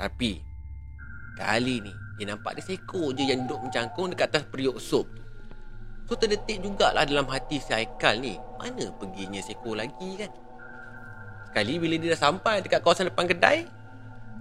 Tapi 0.00 0.42
Kali 1.38 1.76
ni 1.84 1.92
Dia 2.18 2.34
nampak 2.34 2.58
dia 2.58 2.64
seekor 2.66 3.14
je 3.14 3.22
yang 3.22 3.46
duduk 3.46 3.68
mencangkung 3.68 4.10
Dekat 4.10 4.34
atas 4.34 4.44
periuk 4.50 4.80
sup 4.82 5.06
tu 5.06 5.27
So 6.08 6.16
terdetik 6.16 6.64
jugalah 6.64 7.04
dalam 7.04 7.28
hati 7.28 7.60
si 7.60 7.68
Haikal 7.68 8.16
ni. 8.24 8.40
Mana 8.56 8.88
perginya 8.96 9.44
seekor 9.44 9.76
lagi 9.76 10.16
kan? 10.16 10.32
Sekali 11.52 11.76
bila 11.76 11.94
dia 12.00 12.16
dah 12.16 12.20
sampai 12.32 12.64
dekat 12.64 12.80
kawasan 12.80 13.08
depan 13.08 13.24
kedai 13.24 13.64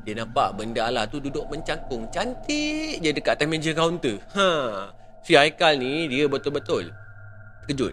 Dia 0.04 0.24
nampak 0.24 0.56
benda 0.56 0.88
Allah 0.88 1.04
tu 1.12 1.20
duduk 1.20 1.44
mencangkung. 1.52 2.08
Cantik 2.08 3.04
je 3.04 3.12
dekat 3.12 3.36
atas 3.36 3.52
meja 3.52 3.76
kaunter. 3.76 4.16
Ha. 4.32 4.48
Si 5.28 5.36
Haikal 5.36 5.76
ni 5.76 6.08
dia 6.08 6.32
betul-betul 6.32 6.88
Terkejut. 7.68 7.92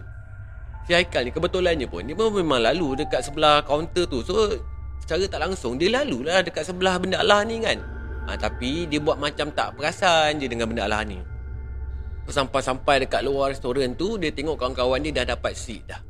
Si 0.87 0.95
Haikal 0.95 1.27
ni 1.27 1.35
kebetulannya 1.35 1.87
pun 1.91 2.07
Dia 2.07 2.15
memang 2.15 2.63
lalu 2.63 3.03
dekat 3.03 3.27
sebelah 3.27 3.59
kaunter 3.67 4.07
tu. 4.07 4.23
So 4.23 4.55
secara 5.03 5.27
tak 5.27 5.51
langsung 5.51 5.75
Dia 5.75 5.99
lalu 5.99 6.23
lah 6.23 6.39
dekat 6.47 6.63
sebelah 6.63 6.95
benda 6.95 7.19
Allah 7.19 7.43
ni 7.43 7.59
kan? 7.59 7.75
Ha, 8.23 8.39
Tapi 8.39 8.87
dia 8.87 9.03
buat 9.03 9.19
macam 9.19 9.51
tak 9.51 9.75
perasan 9.75 10.39
je 10.39 10.47
dengan 10.47 10.71
benda 10.71 10.87
Allah 10.87 11.03
ni 11.03 11.34
Sampai-sampai 12.25 13.05
dekat 13.05 13.21
luar 13.21 13.53
restoran 13.53 13.93
tu 13.93 14.17
Dia 14.17 14.33
tengok 14.33 14.57
kawan-kawan 14.57 14.97
dia 15.05 15.21
dah 15.21 15.37
dapat 15.37 15.53
seat 15.53 15.85
dah. 15.85 16.01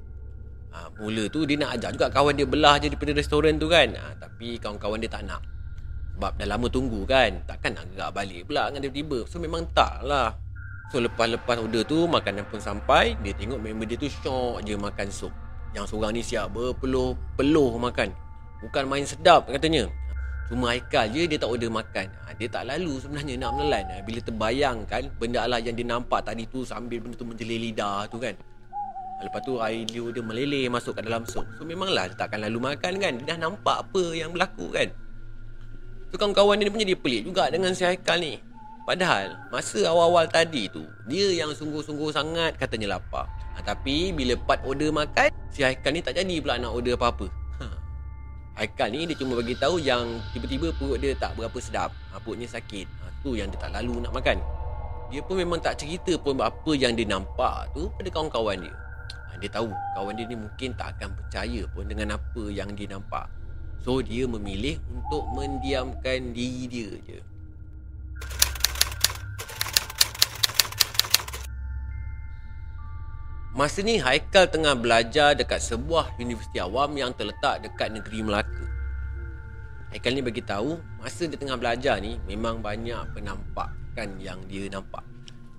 Ha, 0.76 0.92
Mula 1.00 1.28
tu 1.32 1.44
dia 1.44 1.56
nak 1.60 1.80
ajak 1.80 1.96
juga 1.96 2.08
kawan 2.12 2.36
dia 2.36 2.48
belah 2.48 2.76
je 2.80 2.88
daripada 2.92 3.12
restoran 3.16 3.60
tu 3.60 3.68
kan. 3.68 3.92
Ha, 3.96 4.16
Tapi 4.16 4.60
kawan-kawan 4.60 5.00
dia 5.04 5.12
tak 5.12 5.28
nak. 5.28 5.44
Sebab 6.16 6.32
dah 6.40 6.48
lama 6.48 6.68
tunggu 6.72 7.04
kan 7.04 7.44
Takkan 7.44 7.76
nak 7.76 7.92
gerak 7.92 8.12
balik 8.16 8.48
pula 8.48 8.72
dengan 8.72 8.88
tiba-tiba 8.88 9.28
So 9.28 9.36
memang 9.44 9.68
tak 9.76 10.04
lah. 10.08 10.32
So 10.94 11.04
lepas-lepas 11.04 11.60
order 11.60 11.84
tu 11.84 12.08
makanan 12.08 12.48
pun 12.48 12.64
sampai 12.64 13.20
Dia 13.20 13.36
tengok 13.36 13.60
member 13.60 13.84
dia 13.84 14.00
tu 14.00 14.08
syok 14.08 14.64
je 14.64 14.80
makan 14.80 15.08
sup. 15.12 15.34
Yang 15.76 15.92
seorang 15.92 16.16
ni 16.16 16.24
siap 16.24 16.56
berpeluh-peluh 16.56 17.76
makan. 17.76 18.16
Bukan 18.64 18.84
main 18.88 19.04
sedap 19.04 19.52
katanya 19.52 19.92
Cuma 20.46 20.70
Haikal 20.70 21.10
je 21.10 21.26
dia 21.26 21.38
tak 21.42 21.50
order 21.50 21.74
makan. 21.74 22.06
Ha, 22.06 22.38
Dia 22.38 22.46
tak 22.46 22.70
lalu 22.70 23.02
sebenarnya 23.02 23.34
nak 23.42 23.52
menelan 23.58 23.86
ha, 23.90 23.96
Bila 24.06 24.20
terbayangkan 24.22 25.02
benda 25.18 25.42
lah 25.50 25.58
yang 25.58 25.74
dia 25.74 25.88
nampak 25.88 26.22
tadi 26.22 26.46
tu 26.46 26.62
Sambil 26.62 27.02
benda 27.02 27.18
tu 27.18 27.26
menjelir 27.26 27.58
lidah 27.72 28.06
tu 28.10 28.22
kan. 28.22 28.38
Lepas 29.26 29.42
tu 29.42 29.58
liur 29.58 30.12
dia 30.14 30.22
meleleh 30.22 30.70
masuk 30.70 31.00
ke 31.00 31.02
dalam 31.02 31.26
sup 31.26 31.48
So 31.58 31.66
memanglah 31.66 32.14
dia 32.14 32.18
takkan 32.20 32.46
lalu 32.46 32.62
makan 32.62 32.94
kan? 33.02 33.12
Dia 33.18 33.26
dah 33.34 33.50
nampak 33.50 33.90
apa 33.90 34.04
yang 34.14 34.30
berlaku 34.36 34.70
kan? 34.70 34.94
So 36.14 36.22
kawan-kawan 36.22 36.62
dia 36.62 36.70
punya 36.70 36.86
dia 36.86 37.00
pelik 37.00 37.26
juga 37.26 37.50
dengan 37.50 37.74
si 37.74 37.82
Haikal 37.82 38.22
ni. 38.22 38.38
Padahal 38.86 39.34
masa 39.50 39.82
awal-awal 39.90 40.30
tadi 40.30 40.70
tu 40.70 40.86
Dia 41.10 41.34
yang 41.34 41.50
sungguh-sungguh 41.58 42.14
sangat 42.14 42.54
katanya 42.62 43.02
lapar. 43.02 43.26
Ha, 43.58 43.66
Tapi 43.66 44.14
bila 44.14 44.38
part 44.38 44.62
order 44.62 44.94
makan 44.94 45.34
Si 45.50 45.66
Haikal 45.66 45.90
ni 45.96 46.06
tak 46.06 46.22
jadi 46.22 46.38
pula 46.38 46.62
nak 46.62 46.76
order 46.76 46.94
apa-apa. 46.94 47.26
ha. 47.26 47.45
Haikal 48.56 48.88
ni 48.92 49.04
dia 49.04 49.16
cuma 49.20 49.36
bagi 49.36 49.56
tahu 49.60 49.84
yang 49.84 50.20
tiba-tiba 50.32 50.72
perut 50.80 51.00
dia 51.00 51.12
tak 51.20 51.36
berapa 51.36 51.60
sedap 51.60 51.92
ha, 52.12 52.20
Perutnya 52.24 52.48
sakit 52.48 52.88
ha, 53.04 53.12
Tu 53.20 53.36
yang 53.36 53.52
dia 53.52 53.60
tak 53.60 53.76
lalu 53.76 54.00
nak 54.00 54.16
makan 54.16 54.40
Dia 55.12 55.20
pun 55.20 55.36
memang 55.36 55.60
tak 55.60 55.76
cerita 55.84 56.16
pun 56.16 56.40
apa 56.40 56.72
yang 56.72 56.96
dia 56.96 57.04
nampak 57.04 57.68
tu 57.76 57.92
pada 58.00 58.08
kawan-kawan 58.08 58.64
dia 58.64 58.76
dia 59.40 59.52
tahu 59.52 59.70
kawan 59.96 60.16
dia 60.16 60.26
ni 60.26 60.38
mungkin 60.40 60.72
tak 60.80 60.96
akan 60.98 61.12
percaya 61.16 61.62
pun 61.76 61.84
dengan 61.88 62.16
apa 62.16 62.44
yang 62.52 62.72
dia 62.74 62.88
nampak. 62.90 63.28
So 63.84 64.02
dia 64.02 64.26
memilih 64.26 64.80
untuk 64.90 65.28
mendiamkan 65.36 66.34
diri 66.34 66.66
dia 66.66 66.90
je. 67.06 67.20
Masa 73.56 73.80
ni 73.80 73.96
Haikal 74.04 74.52
tengah 74.52 74.76
belajar 74.76 75.32
dekat 75.32 75.64
sebuah 75.64 76.20
universiti 76.20 76.60
awam 76.60 76.92
yang 76.92 77.16
terletak 77.16 77.64
dekat 77.64 77.88
negeri 77.88 78.20
Melaka. 78.20 78.68
Haikal 79.96 80.12
ni 80.12 80.20
bagi 80.20 80.44
tahu 80.44 80.76
masa 81.00 81.24
dia 81.24 81.40
tengah 81.40 81.56
belajar 81.56 82.04
ni 82.04 82.20
memang 82.28 82.60
banyak 82.60 83.16
penampakan 83.16 84.20
yang 84.20 84.44
dia 84.52 84.68
nampak. 84.68 85.08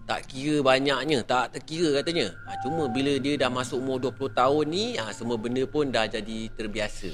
Tak 0.06 0.28
kira 0.30 0.62
banyaknya 0.62 1.18
Tak 1.26 1.58
terkira 1.58 1.98
katanya 1.98 2.30
ha, 2.46 2.54
Cuma 2.62 2.86
bila 2.86 3.18
dia 3.18 3.34
dah 3.34 3.50
masuk 3.50 3.82
umur 3.82 3.98
20 3.98 4.38
tahun 4.38 4.64
ni 4.70 4.94
ha, 5.02 5.10
Semua 5.10 5.34
benda 5.34 5.66
pun 5.66 5.90
dah 5.90 6.06
jadi 6.06 6.46
terbiasa 6.54 7.10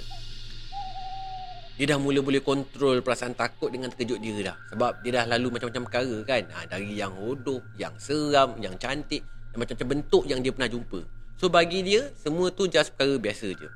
Dia 1.80 1.96
dah 1.96 1.96
mula 1.96 2.20
boleh 2.20 2.44
kontrol 2.44 3.00
perasaan 3.00 3.32
takut 3.32 3.72
dengan 3.72 3.88
terkejut 3.88 4.20
dia 4.20 4.52
dah 4.52 4.56
Sebab 4.76 5.00
dia 5.00 5.24
dah 5.24 5.24
lalu 5.24 5.56
macam-macam 5.56 5.82
perkara 5.88 6.18
kan 6.28 6.42
ha, 6.52 6.68
Dari 6.68 6.92
yang 6.92 7.16
hodoh, 7.16 7.64
yang 7.80 7.96
seram, 7.96 8.60
yang 8.60 8.76
cantik 8.76 9.24
macam-macam 9.58 9.88
bentuk 9.98 10.24
yang 10.24 10.40
dia 10.40 10.52
pernah 10.54 10.70
jumpa. 10.70 11.00
So 11.36 11.50
bagi 11.52 11.82
dia, 11.84 12.14
semua 12.16 12.48
tu 12.54 12.70
just 12.70 12.94
perkara 12.94 13.18
biasa 13.18 13.48
je. 13.52 13.68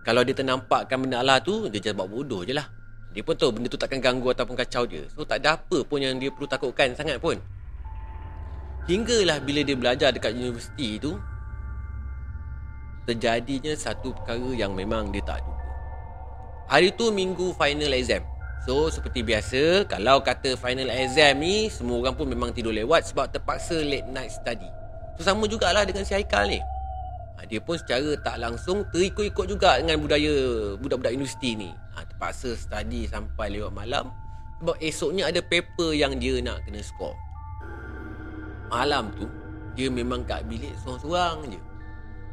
Kalau 0.00 0.24
dia 0.24 0.32
ternampakkan 0.32 0.96
benda 0.96 1.20
Allah 1.20 1.44
tu 1.44 1.68
Dia 1.68 1.76
just 1.76 1.92
buat 1.92 2.08
bodoh 2.08 2.40
je 2.40 2.56
lah. 2.56 2.66
Dia 3.12 3.20
pun 3.20 3.36
tahu 3.36 3.52
benda 3.52 3.68
tu 3.68 3.76
takkan 3.76 4.00
ganggu 4.00 4.32
ataupun 4.32 4.56
kacau 4.56 4.88
dia. 4.88 5.04
So 5.12 5.28
tak 5.28 5.44
ada 5.44 5.60
apa 5.60 5.84
pun 5.84 6.00
yang 6.00 6.16
dia 6.16 6.32
perlu 6.32 6.48
takutkan 6.48 6.94
sangat 6.96 7.20
pun. 7.20 7.36
Hinggalah 8.88 9.44
bila 9.44 9.60
dia 9.60 9.76
belajar 9.76 10.08
dekat 10.10 10.32
universiti 10.34 10.96
tu 10.96 11.20
Terjadinya 13.04 13.76
satu 13.76 14.16
perkara 14.16 14.50
yang 14.56 14.72
memang 14.72 15.12
dia 15.12 15.20
tak 15.20 15.44
duga 15.44 15.68
Hari 16.70 16.94
tu 16.96 17.12
minggu 17.12 17.52
final 17.54 17.92
exam. 17.92 18.24
So 18.64 18.88
seperti 18.88 19.20
biasa 19.20 19.84
Kalau 19.84 20.24
kata 20.24 20.56
final 20.56 20.88
exam 20.90 21.38
ni 21.38 21.68
Semua 21.68 22.00
orang 22.00 22.16
pun 22.16 22.24
memang 22.24 22.56
tidur 22.56 22.72
lewat 22.72 23.04
Sebab 23.12 23.30
terpaksa 23.30 23.78
late 23.84 24.08
night 24.08 24.32
study 24.32 24.79
So 25.20 25.28
sama 25.28 25.44
jugalah 25.44 25.84
dengan 25.84 26.00
si 26.00 26.16
Haikal 26.16 26.48
ni 26.48 26.60
ha, 27.36 27.44
Dia 27.44 27.60
pun 27.60 27.76
secara 27.76 28.16
tak 28.24 28.40
langsung 28.40 28.88
Terikut-ikut 28.88 29.52
juga 29.52 29.76
dengan 29.76 30.00
budaya 30.00 30.32
Budak-budak 30.80 31.12
universiti 31.12 31.60
ni 31.60 31.68
ha, 31.92 32.08
Terpaksa 32.08 32.56
study 32.56 33.04
sampai 33.04 33.52
lewat 33.52 33.76
malam 33.76 34.08
Sebab 34.64 34.80
esoknya 34.80 35.28
ada 35.28 35.44
paper 35.44 35.92
yang 35.92 36.16
dia 36.16 36.40
nak 36.40 36.64
kena 36.64 36.80
score 36.80 37.12
malam 38.70 39.10
tu 39.18 39.26
dia 39.74 39.90
memang 39.90 40.22
kat 40.22 40.46
bilik 40.46 40.70
seorang-seorang 40.82 41.50
je. 41.50 41.60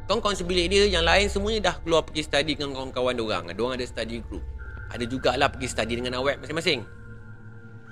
Kawan-kawan 0.08 0.36
sebilik 0.38 0.66
dia 0.72 0.82
yang 0.88 1.04
lain 1.04 1.28
semuanya 1.28 1.72
dah 1.72 1.76
keluar 1.84 2.00
pergi 2.06 2.24
study 2.24 2.56
dengan 2.56 2.72
kawan-kawan 2.72 3.12
dia 3.12 3.24
orang. 3.26 3.44
Dia 3.52 3.60
orang 3.60 3.76
ada 3.76 3.86
study 3.86 4.16
group. 4.24 4.44
Ada 4.88 5.04
jugalah 5.04 5.48
pergi 5.52 5.68
study 5.68 5.94
dengan 6.00 6.16
awet 6.16 6.40
masing-masing. 6.40 6.80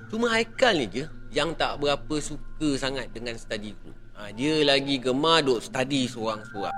Cuma 0.09 0.33
Haikal 0.33 0.81
ni 0.81 0.87
je 0.89 1.05
yang 1.29 1.53
tak 1.53 1.77
berapa 1.77 2.15
suka 2.17 2.69
sangat 2.79 3.13
dengan 3.13 3.37
study 3.37 3.75
group. 3.77 3.93
Ha, 4.17 4.33
dia 4.33 4.65
lagi 4.65 4.97
gemar 4.97 5.45
duk 5.45 5.61
study 5.61 6.09
seorang-seorang. 6.09 6.73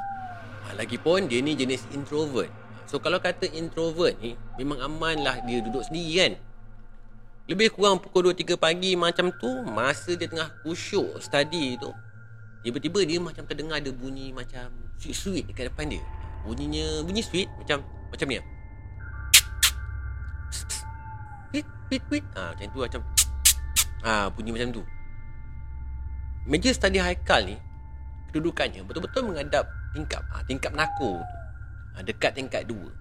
Ha, 0.68 0.76
lagipun 0.76 1.32
dia 1.32 1.40
ni 1.40 1.56
jenis 1.56 1.88
introvert. 1.96 2.52
So 2.84 3.00
kalau 3.00 3.24
kata 3.24 3.48
introvert 3.56 4.20
ni 4.20 4.36
memang 4.60 4.84
aman 4.84 5.24
lah 5.24 5.40
dia 5.48 5.64
duduk 5.64 5.88
sendiri 5.88 6.14
kan. 6.20 6.34
Lebih 7.50 7.74
kurang 7.74 7.98
pukul 7.98 8.30
2-3 8.30 8.62
pagi 8.62 8.94
macam 8.94 9.34
tu 9.34 9.50
Masa 9.66 10.14
dia 10.14 10.30
tengah 10.30 10.54
kusyuk 10.62 11.18
study 11.18 11.82
tu 11.82 11.90
Tiba-tiba 12.62 13.02
dia 13.02 13.18
macam 13.18 13.42
terdengar 13.50 13.82
ada 13.82 13.90
bunyi 13.90 14.30
macam 14.30 14.70
Sweet-sweet 15.02 15.50
dekat 15.50 15.74
depan 15.74 15.90
dia 15.90 16.04
Bunyinya 16.46 17.02
Bunyi 17.02 17.26
sweet 17.26 17.50
Macam 17.58 17.82
Macam 18.14 18.30
ni 18.30 18.38
Sweet 21.50 21.66
Sweet 21.90 22.04
Sweet 22.06 22.26
ha, 22.38 22.54
Macam 22.54 22.66
tu 22.70 22.80
macam 22.86 23.02
ha, 24.06 24.30
Bunyi 24.30 24.54
macam 24.54 24.70
tu 24.70 24.86
Meja 26.48 26.72
study 26.72 27.02
Haikal 27.02 27.50
ni 27.50 27.58
Kedudukannya 28.32 28.86
Betul-betul 28.86 29.28
menghadap 29.28 29.68
Tingkap 29.96 30.24
ha, 30.30 30.46
Tingkap 30.46 30.72
nako 30.78 31.20
tu 31.20 31.36
ha, 31.96 32.04
Dekat 32.06 32.38
tingkat 32.38 32.68
dua 32.70 32.94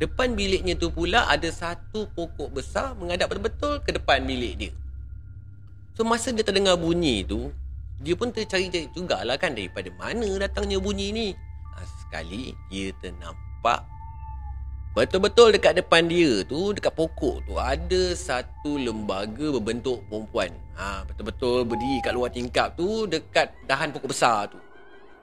Depan 0.00 0.32
biliknya 0.32 0.80
tu 0.80 0.88
pula 0.88 1.28
ada 1.28 1.44
satu 1.52 2.08
pokok 2.16 2.56
besar 2.56 2.96
menghadap 2.96 3.28
betul-betul 3.28 3.84
ke 3.84 3.92
depan 3.92 4.24
bilik 4.24 4.56
dia. 4.56 4.72
So 5.92 6.08
masa 6.08 6.32
dia 6.32 6.40
terdengar 6.40 6.80
bunyi 6.80 7.20
tu, 7.20 7.52
dia 8.00 8.16
pun 8.16 8.32
tercari-cari 8.32 8.88
jugalah 8.96 9.36
kan 9.36 9.52
daripada 9.52 9.92
mana 10.00 10.24
datangnya 10.40 10.80
bunyi 10.80 11.12
ni. 11.12 11.28
Ha, 11.76 11.84
sekali 11.84 12.56
dia 12.72 12.96
ternampak 13.04 13.84
Betul-betul 14.90 15.54
dekat 15.54 15.78
depan 15.78 16.10
dia 16.10 16.42
tu, 16.50 16.74
dekat 16.74 16.90
pokok 16.90 17.46
tu 17.46 17.54
ada 17.54 18.02
satu 18.10 18.74
lembaga 18.74 19.54
berbentuk 19.54 20.02
perempuan. 20.10 20.50
Ha, 20.74 21.06
betul-betul 21.06 21.62
berdiri 21.62 22.02
kat 22.02 22.10
luar 22.10 22.34
tingkap 22.34 22.74
tu 22.74 23.06
dekat 23.06 23.54
dahan 23.70 23.94
pokok 23.94 24.10
besar 24.10 24.50
tu. 24.50 24.58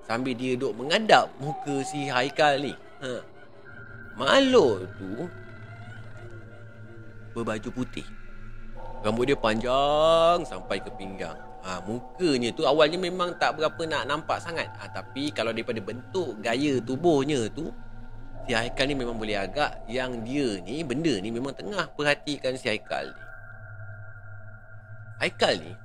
Sambil 0.08 0.40
dia 0.40 0.56
duduk 0.56 0.72
mengadap 0.72 1.28
muka 1.44 1.84
si 1.84 2.08
Haikal 2.08 2.64
ni. 2.64 2.72
Ha. 3.04 3.20
Makhluk 4.16 4.88
tu 4.96 5.28
berbaju 7.36 7.70
putih. 7.76 8.08
Rambut 9.04 9.28
dia 9.28 9.36
panjang 9.36 10.48
sampai 10.48 10.80
ke 10.80 10.88
pinggang. 10.96 11.36
Ha, 11.68 11.84
mukanya 11.84 12.56
tu 12.56 12.64
awalnya 12.64 12.96
memang 12.96 13.36
tak 13.36 13.60
berapa 13.60 13.84
nak 13.84 14.08
nampak 14.08 14.40
sangat. 14.40 14.72
Ha, 14.80 14.88
tapi 14.96 15.28
kalau 15.36 15.52
daripada 15.52 15.84
bentuk 15.84 16.40
gaya 16.40 16.80
tubuhnya 16.80 17.52
tu, 17.52 17.68
si 18.48 18.56
Haikal 18.56 18.88
ni 18.88 18.96
memang 18.96 19.20
boleh 19.20 19.36
agak 19.36 19.84
yang 19.92 20.24
dia 20.24 20.64
ni 20.64 20.80
benda 20.80 21.12
ni 21.20 21.36
memang 21.36 21.52
tengah 21.52 21.92
perhatikan 22.00 22.56
si 22.56 22.72
Haikal 22.72 23.12
ni. 23.12 23.24
Haikal 25.20 25.60
ni 25.60 25.76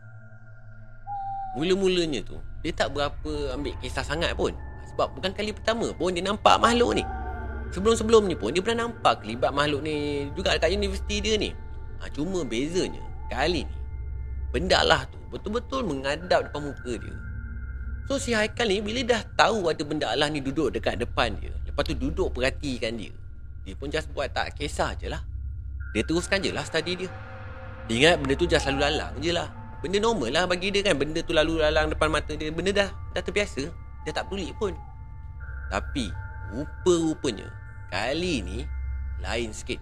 mula-mulanya 1.59 2.23
tu 2.23 2.39
dia 2.63 2.71
tak 2.71 2.95
berapa 2.95 3.59
ambil 3.59 3.75
kisah 3.83 4.07
sangat 4.07 4.39
pun. 4.39 4.55
Sebab 4.95 5.19
bukan 5.19 5.35
kali 5.35 5.51
pertama 5.51 5.91
pun 5.91 6.15
dia 6.15 6.23
nampak 6.23 6.63
makhluk 6.63 7.03
ni. 7.03 7.05
Sebelum-sebelum 7.75 8.31
ni 8.31 8.39
pun 8.39 8.55
dia 8.55 8.63
pernah 8.63 8.87
nampak 8.87 9.27
kelibat 9.27 9.51
makhluk 9.51 9.83
ni 9.83 10.31
juga 10.39 10.55
dekat 10.55 10.71
universiti 10.71 11.19
dia 11.19 11.35
ni. 11.35 11.51
Ha, 11.99 12.07
cuma 12.15 12.47
bezanya 12.47 13.03
kali 13.27 13.67
ni 13.67 13.77
benda 14.55 14.85
lah 14.85 15.03
tu 15.09 15.19
betul-betul 15.35 15.83
mengadap 15.83 16.47
depan 16.47 16.63
muka 16.71 16.95
dia. 16.95 17.15
So 18.07 18.23
si 18.23 18.39
Haikal 18.39 18.71
ni 18.71 18.79
bila 18.79 19.03
dah 19.03 19.23
tahu 19.35 19.67
ada 19.67 19.83
benda 19.83 20.15
Allah 20.15 20.31
ni 20.31 20.39
duduk 20.39 20.71
dekat 20.71 21.01
depan 21.03 21.35
dia, 21.43 21.51
Lepas 21.73 21.89
tu 21.89 21.97
duduk 21.97 22.37
perhatikan 22.37 22.93
dia. 23.01 23.09
Dia 23.65 23.73
pun 23.73 23.89
just 23.89 24.13
buat 24.13 24.29
tak 24.29 24.53
kisah 24.61 24.93
je 25.01 25.09
lah. 25.09 25.25
Dia 25.97 26.05
teruskan 26.05 26.45
je 26.45 26.53
lah 26.53 26.61
study 26.69 27.01
dia. 27.01 27.09
Dia 27.89 27.95
ingat 27.97 28.15
benda 28.21 28.37
tu 28.37 28.45
just 28.45 28.69
lalu 28.69 28.85
lalang 28.85 29.17
je 29.25 29.33
lah. 29.33 29.49
Benda 29.81 29.97
normal 30.05 30.29
lah 30.29 30.45
bagi 30.45 30.69
dia 30.69 30.85
kan. 30.85 31.01
Benda 31.01 31.25
tu 31.25 31.33
lalu 31.33 31.65
lalang 31.65 31.89
depan 31.89 32.13
mata 32.13 32.37
dia. 32.37 32.53
Benda 32.53 32.77
dah 32.77 32.89
dah 33.17 33.23
terbiasa. 33.25 33.73
Dia 34.05 34.13
tak 34.13 34.29
pelik 34.29 34.53
pun. 34.61 34.77
Tapi 35.73 36.13
rupa-rupanya 36.53 37.49
Kali 37.89 38.45
ni 38.45 38.69
lain 39.25 39.49
sikit. 39.57 39.81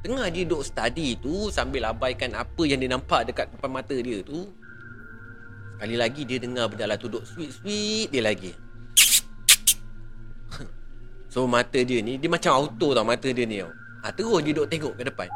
Tengah 0.00 0.32
dia 0.32 0.48
duduk 0.48 0.64
study 0.64 1.16
tu 1.16 1.48
Sambil 1.48 1.84
abaikan 1.88 2.36
apa 2.36 2.62
yang 2.68 2.76
dia 2.76 2.92
nampak 2.92 3.24
dekat 3.24 3.48
depan 3.52 3.72
mata 3.72 3.96
dia 3.96 4.20
tu 4.20 4.52
Sekali 5.76 5.96
lagi 5.96 6.28
dia 6.28 6.36
dengar 6.36 6.68
benda 6.68 6.88
lah 6.88 7.00
tu 7.00 7.08
duduk 7.08 7.24
sweet-sweet 7.24 8.12
dia 8.12 8.20
lagi 8.20 8.52
So 11.34 11.50
mata 11.50 11.82
dia 11.82 11.98
ni 11.98 12.14
Dia 12.14 12.30
macam 12.30 12.62
auto 12.62 12.94
tau 12.94 13.02
mata 13.02 13.26
dia 13.26 13.42
ni 13.42 13.58
tau. 13.58 13.74
Ha, 14.06 14.14
Terus 14.14 14.38
dia 14.46 14.54
duduk 14.54 14.70
tengok 14.70 14.94
ke 14.94 15.02
depan. 15.10 15.28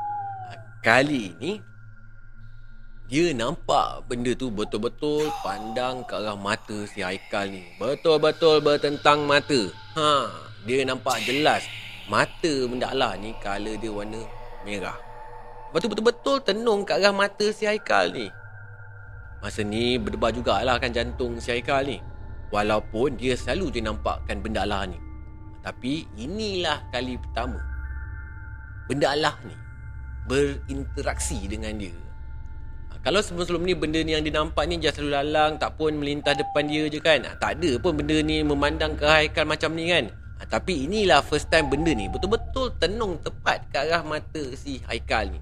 Ha, 0.47 0.55
Kali 0.79 1.35
ni 1.43 1.59
Dia 3.11 3.35
nampak 3.35 4.07
benda 4.07 4.31
tu 4.39 4.47
betul-betul 4.47 5.27
Pandang 5.43 6.07
ke 6.07 6.15
arah 6.15 6.39
mata 6.39 6.87
si 6.87 7.03
Haikal 7.03 7.51
ni. 7.51 7.67
Betul-betul 7.83 8.63
bertentang 8.63 9.27
mata. 9.27 9.75
Ha, 9.99 10.31
Dia 10.63 10.87
nampak 10.87 11.19
jelas 11.27 11.67
Mata 12.07 12.55
benda 12.71 12.95
Allah 12.95 13.19
ni 13.19 13.35
Color 13.43 13.77
dia 13.83 13.91
warna 13.93 14.23
merah. 14.63 14.97
Lepas 15.69 15.79
tu 15.85 15.89
betul-betul 15.91 16.37
tenung 16.47 16.87
ke 16.87 16.95
arah 16.95 17.13
mata 17.13 17.51
si 17.51 17.67
Haikal 17.67 18.15
ni. 18.15 18.31
Masa 19.43 19.67
ni 19.67 19.99
berdebar 19.99 20.31
jugalah 20.31 20.79
kan 20.79 20.95
jantung 20.95 21.43
si 21.43 21.51
Haikal 21.51 21.85
ni. 21.85 21.99
Walaupun 22.49 23.19
dia 23.19 23.37
selalu 23.37 23.77
dia 23.77 23.83
nampakkan 23.85 24.41
benda 24.41 24.65
Allah 24.65 24.89
ni 24.89 25.08
tapi 25.62 26.07
inilah 26.16 26.81
kali 26.90 27.18
pertama 27.18 27.59
benda 28.88 29.12
Allah 29.12 29.37
ni 29.44 29.57
berinteraksi 30.29 31.49
dengan 31.49 31.73
dia. 31.77 31.97
Ha, 32.92 33.01
kalau 33.01 33.25
sebelum-sebelum 33.25 33.64
ni 33.64 33.75
benda 33.77 34.01
ni 34.05 34.12
yang 34.12 34.25
dia 34.25 34.37
nampak 34.37 34.68
ni 34.68 34.77
just 34.77 35.01
lalu 35.01 35.16
lalang 35.16 35.57
tak 35.57 35.77
pun 35.81 35.97
melintas 35.97 36.37
depan 36.37 36.68
dia 36.68 36.85
je 36.88 37.01
kan. 37.01 37.25
Ha, 37.25 37.37
tak 37.40 37.59
ada 37.59 37.81
pun 37.81 37.97
benda 37.97 38.21
ni 38.21 38.44
memandang 38.44 38.97
ke 38.97 39.09
Haikal 39.09 39.49
macam 39.49 39.73
ni 39.73 39.88
kan. 39.88 40.12
Ha, 40.38 40.44
tapi 40.47 40.85
inilah 40.85 41.25
first 41.25 41.49
time 41.49 41.73
benda 41.73 41.97
ni 41.97 42.07
betul-betul 42.12 42.77
tenung 42.77 43.16
tepat 43.25 43.64
ke 43.73 43.77
arah 43.81 44.05
mata 44.05 44.44
si 44.55 44.85
Haikal 44.85 45.33
ni. 45.33 45.40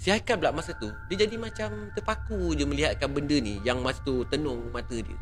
Si 0.00 0.08
Haikal 0.08 0.40
pula 0.40 0.52
masa 0.52 0.72
tu 0.80 0.88
dia 1.12 1.28
jadi 1.28 1.36
macam 1.36 1.92
terpaku 1.92 2.56
je 2.56 2.64
melihatkan 2.64 3.12
benda 3.12 3.36
ni 3.38 3.60
yang 3.62 3.84
masa 3.84 4.00
tu 4.02 4.24
tenung 4.32 4.72
mata 4.72 4.96
dia. 4.96 5.16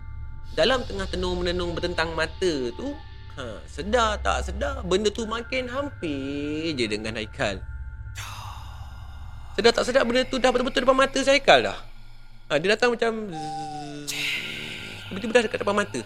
Dalam 0.55 0.87
tengah 0.87 1.11
tenung 1.11 1.43
menenung 1.43 1.75
bertentang 1.75 2.15
mata 2.15 2.53
tu 2.79 2.95
Ha, 3.33 3.65
sedar 3.65 4.21
tak 4.21 4.45
sedar. 4.45 4.85
Benda 4.85 5.09
tu 5.09 5.25
makin 5.25 5.65
hampir 5.65 6.77
je 6.77 6.85
dengan 6.85 7.17
Haikal. 7.17 7.65
Sedar 9.57 9.73
tak 9.73 9.89
sedar 9.89 10.05
benda 10.05 10.25
tu 10.29 10.37
dah 10.37 10.53
betul-betul 10.53 10.85
depan 10.85 10.97
mata 10.97 11.19
saya 11.25 11.41
Haikal 11.41 11.61
dah? 11.65 11.79
Ha, 12.53 12.61
Dia 12.61 12.77
datang 12.77 12.93
macam 12.93 13.33
Tiba-tiba 15.09 15.33
dah 15.33 15.43
dekat 15.49 15.59
depan 15.65 15.77
mata. 15.77 16.01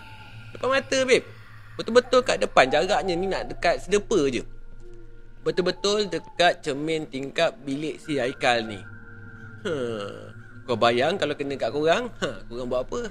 Depan 0.55 0.69
mata 0.71 0.99
babe. 1.03 1.27
Betul-betul 1.75 2.21
kat 2.23 2.37
depan 2.39 2.65
Jaraknya 2.71 3.15
ni 3.19 3.27
nak 3.27 3.51
dekat 3.51 3.83
sedepa 3.83 4.19
je. 4.31 4.47
Betul-betul 5.43 6.11
dekat 6.11 6.63
cermin 6.63 7.07
tingkap 7.11 7.59
bilik 7.67 7.99
si 8.03 8.23
Haikal 8.23 8.67
ni. 8.67 8.79
Ha, 9.67 9.75
Kau 10.67 10.79
bayang 10.79 11.19
kalau 11.19 11.35
kena 11.35 11.59
kat 11.59 11.75
korang 11.75 12.07
ha, 12.23 12.43
Korang 12.47 12.71
buat 12.71 12.87
apa 12.87 13.11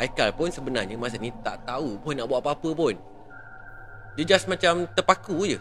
Haikal 0.00 0.32
pun 0.32 0.48
sebenarnya 0.48 0.96
masa 0.96 1.20
ni 1.20 1.28
tak 1.44 1.64
tahu 1.68 2.00
pun 2.00 2.16
nak 2.16 2.26
buat 2.28 2.40
apa-apa 2.40 2.70
pun. 2.72 2.94
Dia 4.16 4.24
just 4.36 4.48
macam 4.48 4.88
terpaku 4.92 5.56
je. 5.56 5.58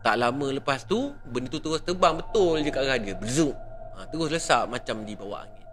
Tak 0.00 0.16
lama 0.16 0.56
lepas 0.56 0.88
tu, 0.88 1.12
benda 1.28 1.52
tu 1.52 1.60
terus 1.60 1.84
terbang 1.84 2.16
betul 2.16 2.60
je 2.64 2.72
kat 2.72 2.84
arah 2.88 2.96
dia. 2.96 3.12
Berzuk. 3.16 3.52
Ha, 3.96 4.08
terus 4.08 4.32
lesak 4.32 4.64
macam 4.72 5.04
di 5.04 5.12
bawah 5.12 5.44
angin. 5.44 5.66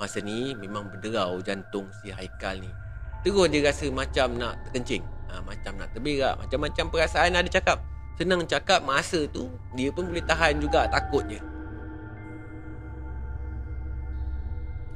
Masa 0.00 0.24
ni 0.24 0.56
memang 0.56 0.88
berderau 0.88 1.44
jantung 1.44 1.84
si 2.00 2.08
Haikal 2.08 2.64
ni. 2.64 2.72
Terus 3.20 3.52
dia 3.52 3.60
rasa 3.68 3.86
macam 3.92 4.40
nak 4.40 4.56
terkencing. 4.64 5.04
Ha, 5.28 5.44
macam 5.44 5.76
nak 5.76 5.92
terberak. 5.92 6.40
Macam-macam 6.40 6.84
perasaan 6.88 7.36
ada 7.36 7.48
cakap. 7.52 7.84
Senang 8.16 8.44
cakap 8.48 8.80
masa 8.84 9.28
tu, 9.28 9.48
dia 9.76 9.92
pun 9.92 10.08
boleh 10.08 10.24
tahan 10.24 10.60
juga 10.60 10.88
takutnya. 10.88 11.40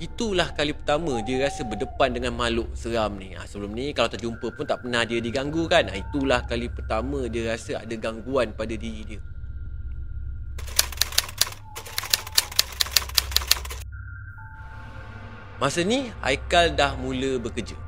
Itulah 0.02 0.50
kali 0.50 0.74
pertama 0.74 1.22
dia 1.22 1.38
rasa 1.46 1.62
berdepan 1.62 2.10
dengan 2.10 2.34
makhluk 2.34 2.66
seram 2.74 3.14
ni. 3.14 3.38
Ha, 3.38 3.46
sebelum 3.46 3.70
ni 3.70 3.94
kalau 3.94 4.10
terjumpa 4.10 4.50
pun 4.50 4.66
tak 4.66 4.82
pernah 4.82 5.06
dia 5.06 5.22
diganggu 5.22 5.70
kan. 5.70 5.86
Ha, 5.86 5.94
itulah 5.94 6.42
kali 6.42 6.66
pertama 6.66 7.30
dia 7.30 7.54
rasa 7.54 7.78
ada 7.78 7.94
gangguan 7.94 8.50
pada 8.50 8.74
diri 8.74 9.06
dia. 9.06 9.20
Masa 15.62 15.86
ni 15.86 16.10
Haikal 16.18 16.74
dah 16.74 16.98
mula 16.98 17.38
bekerja. 17.38 17.78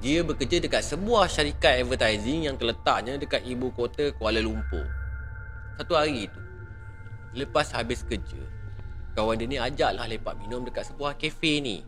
Dia 0.00 0.24
bekerja 0.24 0.64
dekat 0.64 0.80
sebuah 0.80 1.28
syarikat 1.28 1.84
advertising 1.84 2.48
yang 2.48 2.56
terletaknya 2.56 3.20
dekat 3.20 3.44
ibu 3.44 3.68
kota 3.76 4.16
Kuala 4.16 4.40
Lumpur. 4.40 4.84
Satu 5.76 5.92
hari 5.92 6.24
tu, 6.32 6.40
lepas 7.36 7.68
habis 7.76 8.00
kerja, 8.00 8.40
kawan 9.16 9.40
dia 9.40 9.48
ni 9.48 9.56
ajak 9.56 9.96
lah 9.96 10.04
lepak 10.04 10.36
minum 10.36 10.60
dekat 10.62 10.92
sebuah 10.92 11.16
kafe 11.16 11.64
ni. 11.64 11.80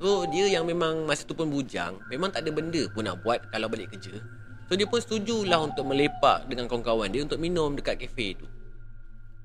So 0.00 0.24
dia 0.26 0.48
yang 0.48 0.64
memang 0.64 1.04
masa 1.04 1.22
tu 1.28 1.36
pun 1.36 1.46
bujang, 1.52 2.00
memang 2.10 2.32
tak 2.32 2.42
ada 2.42 2.50
benda 2.50 2.82
pun 2.90 3.04
nak 3.04 3.20
buat 3.22 3.38
kalau 3.52 3.68
balik 3.68 3.92
kerja. 3.92 4.18
So 4.66 4.74
dia 4.74 4.88
pun 4.88 4.98
setuju 4.98 5.44
lah 5.44 5.60
untuk 5.62 5.84
melepak 5.84 6.48
dengan 6.48 6.64
kawan-kawan 6.66 7.12
dia 7.12 7.22
untuk 7.22 7.36
minum 7.36 7.76
dekat 7.76 8.00
kafe 8.00 8.34
tu. 8.40 8.48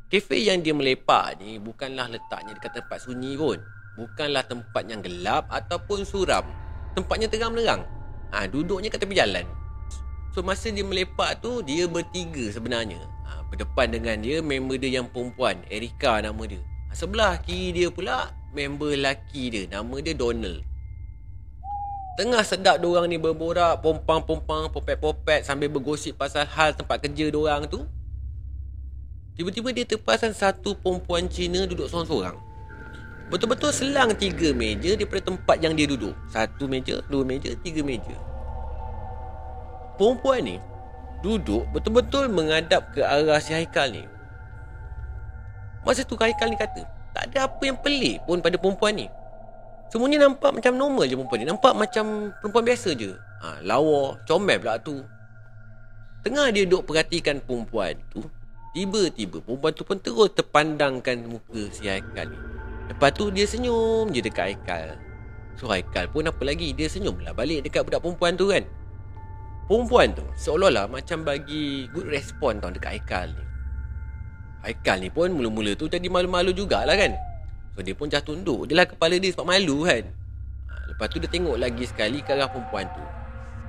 Kafe 0.08 0.40
yang 0.40 0.64
dia 0.64 0.72
melepak 0.72 1.36
ni 1.44 1.60
bukanlah 1.60 2.08
letaknya 2.08 2.56
dekat 2.56 2.80
tempat 2.80 3.04
sunyi 3.04 3.36
pun. 3.36 3.60
Bukanlah 4.00 4.48
tempat 4.48 4.88
yang 4.88 5.04
gelap 5.04 5.52
ataupun 5.52 6.08
suram. 6.08 6.48
Tempatnya 6.96 7.28
terang-menerang. 7.28 7.84
Ha, 8.32 8.48
duduknya 8.48 8.88
kat 8.88 9.04
tepi 9.04 9.20
jalan. 9.20 9.44
So 10.32 10.46
masa 10.46 10.72
dia 10.72 10.88
melepak 10.88 11.44
tu 11.44 11.60
dia 11.60 11.92
bertiga 11.92 12.48
sebenarnya. 12.56 13.04
Ha, 13.28 13.44
berdepan 13.52 13.92
dengan 13.92 14.16
dia 14.24 14.40
member 14.40 14.80
dia 14.80 15.04
yang 15.04 15.12
perempuan, 15.12 15.60
Erika 15.68 16.24
nama 16.24 16.40
dia. 16.48 16.64
Sebelah 16.98 17.38
kiri 17.46 17.78
dia 17.78 17.94
pula 17.94 18.34
Member 18.58 18.98
lelaki 18.98 19.54
dia. 19.54 19.64
Nama 19.70 20.02
dia 20.02 20.18
Donald. 20.18 20.66
Tengah 22.18 22.42
sedap 22.42 22.82
diorang 22.82 23.06
ni 23.06 23.22
berborak 23.22 23.86
Pompang-pompang 23.86 24.74
Popet-popet 24.74 25.46
Sambil 25.46 25.70
bergosip 25.70 26.18
pasal 26.18 26.50
hal 26.50 26.74
tempat 26.74 27.06
kerja 27.06 27.30
diorang 27.30 27.70
tu. 27.70 27.86
Tiba-tiba 29.38 29.70
dia 29.78 29.86
terperasan 29.86 30.34
Satu 30.34 30.74
perempuan 30.74 31.30
Cina 31.30 31.70
duduk 31.70 31.86
seorang-seorang. 31.86 32.34
Betul-betul 33.30 33.70
selang 33.70 34.18
tiga 34.18 34.50
meja 34.58 34.98
Daripada 34.98 35.22
tempat 35.22 35.62
yang 35.62 35.78
dia 35.78 35.86
duduk. 35.86 36.18
Satu 36.34 36.66
meja, 36.66 36.98
dua 37.14 37.22
meja, 37.22 37.54
tiga 37.62 37.86
meja. 37.86 38.18
Perempuan 40.02 40.42
ni 40.42 40.58
Duduk 41.22 41.70
betul-betul 41.70 42.26
menghadap 42.34 42.90
ke 42.98 43.06
arah 43.06 43.38
si 43.38 43.54
Haikal 43.54 43.94
ni 43.94 44.17
Masa 45.88 46.04
tu 46.04 46.20
Haikal 46.20 46.52
ni 46.52 46.60
kata 46.60 46.84
Tak 47.16 47.32
ada 47.32 47.48
apa 47.48 47.64
yang 47.64 47.80
pelik 47.80 48.20
pun 48.28 48.44
pada 48.44 48.60
perempuan 48.60 49.00
ni. 49.00 49.08
Semuanya 49.88 50.28
nampak 50.28 50.52
macam 50.52 50.76
normal 50.76 51.08
je 51.08 51.16
perempuan 51.16 51.40
ni. 51.40 51.48
Nampak 51.48 51.74
macam 51.80 52.36
perempuan 52.44 52.64
biasa 52.68 52.90
je. 52.92 53.16
Ha, 53.16 53.64
Lawa, 53.64 54.20
comel 54.28 54.60
pula 54.60 54.76
tu. 54.84 55.00
Tengah 56.28 56.52
dia 56.52 56.68
duk 56.68 56.84
perhatikan 56.84 57.40
perempuan 57.40 57.96
tu 58.12 58.20
Tiba-tiba 58.76 59.40
perempuan 59.40 59.72
tu 59.72 59.88
pun 59.88 59.98
terus 59.98 60.30
terpandangkan 60.36 61.24
muka 61.24 61.72
si 61.72 61.88
Haikal 61.88 62.36
ni. 62.36 62.40
Lepas 62.92 63.16
tu 63.16 63.32
dia 63.32 63.48
senyum 63.48 64.12
je 64.12 64.20
dekat 64.20 64.54
Haikal. 64.54 65.00
So 65.56 65.72
Haikal 65.72 66.12
pun 66.12 66.28
apa 66.28 66.44
lagi? 66.44 66.76
Dia 66.76 66.92
senyum 66.92 67.16
lah 67.24 67.32
balik 67.32 67.64
dekat 67.64 67.88
budak 67.88 68.04
perempuan 68.04 68.36
tu 68.36 68.52
kan. 68.52 68.68
Perempuan 69.72 70.12
tu 70.14 70.28
seolah-olah 70.36 70.92
macam 70.92 71.24
bagi 71.24 71.88
good 71.96 72.12
respon 72.12 72.60
tau 72.60 72.70
dekat 72.70 73.00
Haikal 73.00 73.32
ni 73.32 73.47
Haikal 74.68 75.00
ni 75.00 75.08
pun 75.08 75.32
mula-mula 75.32 75.80
tu 75.80 75.88
jadi 75.88 76.04
malu-malu 76.12 76.52
jugalah 76.52 77.00
kan. 77.00 77.16
So 77.72 77.80
dia 77.80 77.96
pun 77.96 78.12
jatuh 78.12 78.36
tunduk 78.36 78.68
Dia 78.68 78.84
lah 78.84 78.88
kepala 78.90 79.16
dia 79.16 79.32
sebab 79.32 79.48
malu 79.48 79.88
kan. 79.88 80.04
Ha, 80.68 80.74
Lepas 80.92 81.08
tu 81.08 81.24
dia 81.24 81.32
tengok 81.32 81.56
lagi 81.56 81.88
sekali 81.88 82.20
ke 82.20 82.36
arah 82.36 82.52
perempuan 82.52 82.84
tu. 82.92 83.06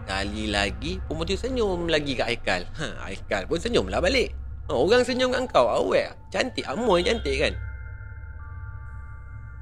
Sekali 0.03 0.51
lagi 0.51 0.99
Perempuan 1.07 1.29
tu 1.31 1.39
senyum 1.39 1.87
lagi 1.87 2.19
kat 2.19 2.27
Haikal 2.35 2.63
ha, 2.83 3.07
Haikal 3.07 3.47
pun 3.47 3.63
senyum 3.63 3.87
lah 3.87 4.03
balik. 4.03 4.35
Ha, 4.67 4.75
Orang 4.75 5.07
senyum 5.07 5.31
kat 5.31 5.47
kau 5.55 5.71
Awet 5.71 6.19
Cantik 6.35 6.67
Amoy 6.67 7.07
cantik 7.07 7.37
kan. 7.47 7.55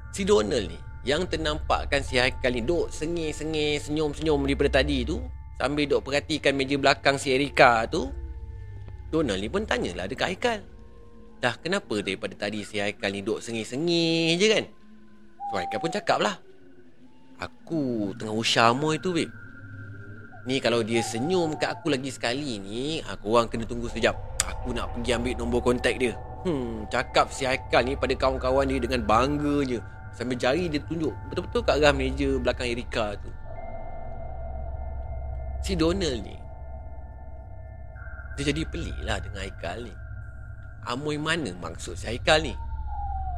Si 0.09 0.25
Donald 0.25 0.73
ni 0.73 0.79
Yang 1.05 1.37
ternampakkan 1.37 2.01
si 2.01 2.17
Haikal 2.17 2.49
ni 2.49 2.65
Duk 2.65 2.89
sengih-sengih 2.89 3.77
Senyum-senyum 3.77 4.41
daripada 4.41 4.81
tadi 4.81 5.05
tu 5.05 5.21
Sambil 5.61 5.85
duk 5.85 6.01
perhatikan 6.01 6.57
meja 6.57 6.81
belakang 6.81 7.21
si 7.21 7.29
Erika 7.29 7.85
tu 7.85 8.09
Donald 9.07 9.39
ni 9.39 9.47
pun 9.51 9.63
tanyalah 9.63 10.07
dekat 10.07 10.33
Haikal 10.33 10.76
Dah 11.37 11.53
kenapa 11.61 12.01
daripada 12.01 12.33
tadi 12.33 12.65
si 12.65 12.81
Haikal 12.81 13.13
ni 13.13 13.21
duk 13.21 13.45
sengih-sengih 13.45 14.41
je 14.41 14.47
kan? 14.49 14.65
So 15.53 15.61
Haikal 15.61 15.77
pun 15.77 15.93
cakap 15.93 16.17
lah. 16.17 16.41
Aku 17.37 18.11
tengah 18.17 18.33
usah 18.33 18.73
Amoy 18.73 18.97
tu 18.97 19.13
babe. 19.13 19.29
Ni 20.49 20.57
kalau 20.57 20.81
dia 20.81 21.05
senyum 21.05 21.53
kat 21.59 21.75
aku 21.75 21.91
lagi 21.91 22.07
sekali 22.07 22.55
ni 22.55 23.03
Aku 23.03 23.35
orang 23.37 23.51
kena 23.53 23.69
tunggu 23.69 23.85
sekejap. 23.85 24.17
Aku 24.49 24.73
nak 24.73 24.89
pergi 24.97 25.13
ambil 25.13 25.33
nombor 25.37 25.61
kontak 25.61 26.01
dia. 26.01 26.17
Hmm, 26.41 26.89
cakap 26.89 27.29
si 27.29 27.45
Haikal 27.45 27.85
ni 27.85 27.93
pada 27.93 28.17
kawan-kawan 28.17 28.65
dia 28.65 28.81
dengan 28.81 29.05
bangga 29.05 29.61
je. 29.61 29.77
Sambil 30.17 30.41
jari 30.41 30.65
dia 30.65 30.81
tunjuk 30.81 31.13
Betul-betul 31.29 31.61
kat 31.61 31.77
arah 31.77 31.93
meja 31.93 32.41
belakang 32.41 32.73
Erika 32.73 33.13
tu. 33.21 33.29
Si 35.61 35.77
Donald 35.77 36.25
ni 36.25 36.33
Dia 38.33 38.49
jadi 38.49 38.65
pelik 38.65 38.97
lah 39.05 39.21
dengan 39.21 39.45
Haikal 39.45 39.85
ni 39.85 40.06
Amoy 40.87 41.19
mana 41.19 41.51
maksud 41.59 41.99
Haikal 41.99 42.41
ni? 42.47 42.55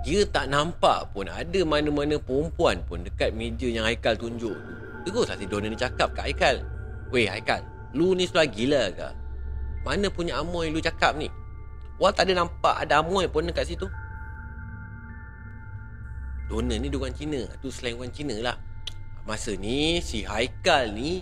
Dia 0.05 0.23
tak 0.29 0.47
nampak 0.47 1.11
pun 1.11 1.27
ada 1.27 1.59
mana-mana 1.67 2.15
perempuan 2.15 2.79
pun 2.87 3.03
dekat 3.03 3.35
meja 3.35 3.67
yang 3.67 3.83
Haikal 3.83 4.15
tunjuk 4.15 4.55
tu. 4.55 4.73
Teruslah 5.09 5.35
si 5.35 5.49
Donald 5.49 5.73
ni 5.73 5.79
cakap 5.79 6.13
kat 6.15 6.29
Haikal. 6.29 6.61
Weh 7.09 7.25
Haikal, 7.25 7.65
lu 7.97 8.13
ni 8.13 8.29
sudah 8.29 8.45
gila 8.45 8.93
ke? 8.93 9.09
Mana 9.83 10.07
punya 10.07 10.39
Amoy 10.39 10.71
lu 10.71 10.79
cakap 10.79 11.17
ni? 11.17 11.27
Wah 11.99 12.15
tak 12.15 12.31
ada 12.31 12.45
nampak 12.45 12.79
ada 12.79 13.03
Amoy 13.03 13.27
pun 13.27 13.43
dekat 13.43 13.67
situ. 13.67 13.89
Donald 16.47 16.79
ni 16.79 16.87
dia 16.87 16.97
orang 16.97 17.13
Cina. 17.13 17.41
Tu 17.59 17.69
selain 17.69 17.99
orang 17.99 18.13
Cina 18.13 18.35
lah. 18.39 18.57
Masa 19.27 19.53
ni 19.53 19.99
si 19.99 20.23
Haikal 20.23 20.95
ni 20.95 21.21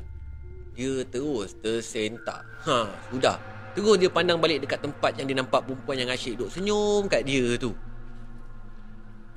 dia 0.78 1.02
terus 1.10 1.58
tersentak. 1.58 2.46
Ha, 2.70 2.86
sudah. 3.10 3.57
Terus 3.78 4.02
dia 4.02 4.10
pandang 4.10 4.42
balik 4.42 4.66
dekat 4.66 4.82
tempat 4.82 5.13
yang 5.22 5.30
dia 5.30 5.38
nampak 5.38 5.62
perempuan 5.62 6.02
yang 6.02 6.10
asyik 6.10 6.34
duduk 6.34 6.50
senyum 6.50 7.06
kat 7.06 7.22
dia 7.30 7.54
tu. 7.62 7.78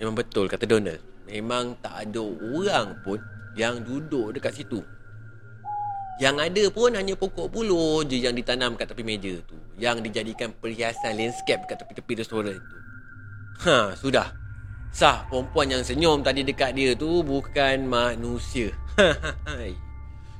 Memang 0.01 0.17
betul 0.17 0.49
kata 0.49 0.65
Donald. 0.65 0.97
Memang 1.29 1.77
tak 1.85 2.09
ada 2.09 2.25
orang 2.57 2.97
pun 3.05 3.21
yang 3.53 3.85
duduk 3.85 4.33
dekat 4.33 4.57
situ. 4.57 4.81
Yang 6.25 6.37
ada 6.41 6.65
pun 6.73 6.89
hanya 6.97 7.13
pokok 7.21 7.53
buluh 7.53 8.01
je 8.09 8.17
yang 8.17 8.33
ditanam 8.33 8.81
kat 8.81 8.89
tepi 8.89 9.05
meja 9.05 9.37
tu. 9.45 9.61
Yang 9.77 10.09
dijadikan 10.09 10.57
perhiasan 10.57 11.21
landscape 11.21 11.69
kat 11.69 11.77
tepi-tepi 11.85 12.25
restoran 12.25 12.57
tu. 12.57 12.77
Ha, 13.69 13.93
sudah. 13.93 14.33
Sah 14.89 15.29
perempuan 15.29 15.69
yang 15.69 15.85
senyum 15.85 16.25
tadi 16.25 16.49
dekat 16.49 16.73
dia 16.73 16.97
tu 16.97 17.21
bukan 17.21 17.85
manusia. 17.85 18.73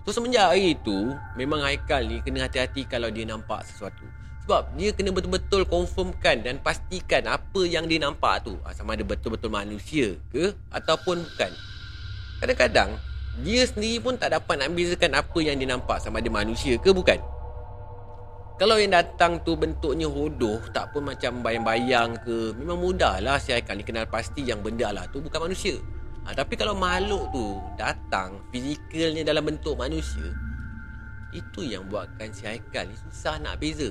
So 0.05 0.17
semenjak 0.17 0.57
hari 0.57 0.77
tu 0.81 1.13
Memang 1.37 1.61
Haikal 1.61 2.09
ni 2.09 2.25
kena 2.25 2.49
hati-hati 2.49 2.89
kalau 2.89 3.13
dia 3.13 3.29
nampak 3.29 3.65
sesuatu. 3.69 4.05
Sebab 4.45 4.73
dia 4.75 4.91
kena 4.97 5.13
betul-betul 5.13 5.69
confirmkan 5.69 6.43
dan 6.43 6.59
pastikan 6.59 7.23
apa 7.29 7.61
yang 7.69 7.87
dia 7.87 8.01
nampak 8.03 8.43
tu. 8.43 8.57
Ah, 8.65 8.73
Sama 8.73 8.97
ada 8.97 9.05
betul-betul 9.05 9.53
manusia 9.53 10.17
ke 10.33 10.57
ataupun 10.73 11.23
bukan. 11.23 11.53
Kadang-kadang 12.41 12.91
dia 13.45 13.63
sendiri 13.69 14.03
pun 14.03 14.19
tak 14.19 14.35
dapat 14.35 14.59
nak 14.59 14.73
bezakan 14.75 15.13
apa 15.15 15.39
yang 15.39 15.55
dia 15.61 15.69
nampak. 15.69 16.03
Sama 16.03 16.19
ada 16.19 16.31
manusia 16.33 16.81
ke 16.81 16.91
bukan? 16.91 17.21
Kalau 18.59 18.77
yang 18.77 18.93
datang 18.93 19.41
tu 19.41 19.57
bentuknya 19.57 20.05
hodoh 20.05 20.61
Tak 20.69 20.93
pun 20.93 21.09
macam 21.09 21.41
bayang-bayang 21.41 22.13
ke 22.21 22.53
Memang 22.61 22.77
mudah 22.77 23.17
lah 23.25 23.41
si 23.41 23.57
Haikal 23.57 23.81
ni 23.81 23.89
kenal 23.89 24.05
pasti 24.05 24.45
yang 24.45 24.61
benda 24.61 24.93
lah. 24.93 25.09
Tu 25.09 25.17
bukan 25.17 25.49
manusia 25.49 25.81
ha, 26.31 26.35
Tapi 26.39 26.55
kalau 26.55 26.79
makhluk 26.79 27.27
tu 27.35 27.59
datang 27.75 28.39
Fizikalnya 28.55 29.27
dalam 29.27 29.43
bentuk 29.43 29.75
manusia 29.75 30.31
Itu 31.35 31.67
yang 31.67 31.91
buatkan 31.91 32.31
si 32.31 32.47
Haikal 32.47 32.87
ni 32.87 32.95
susah 32.95 33.43
nak 33.43 33.59
beza. 33.59 33.91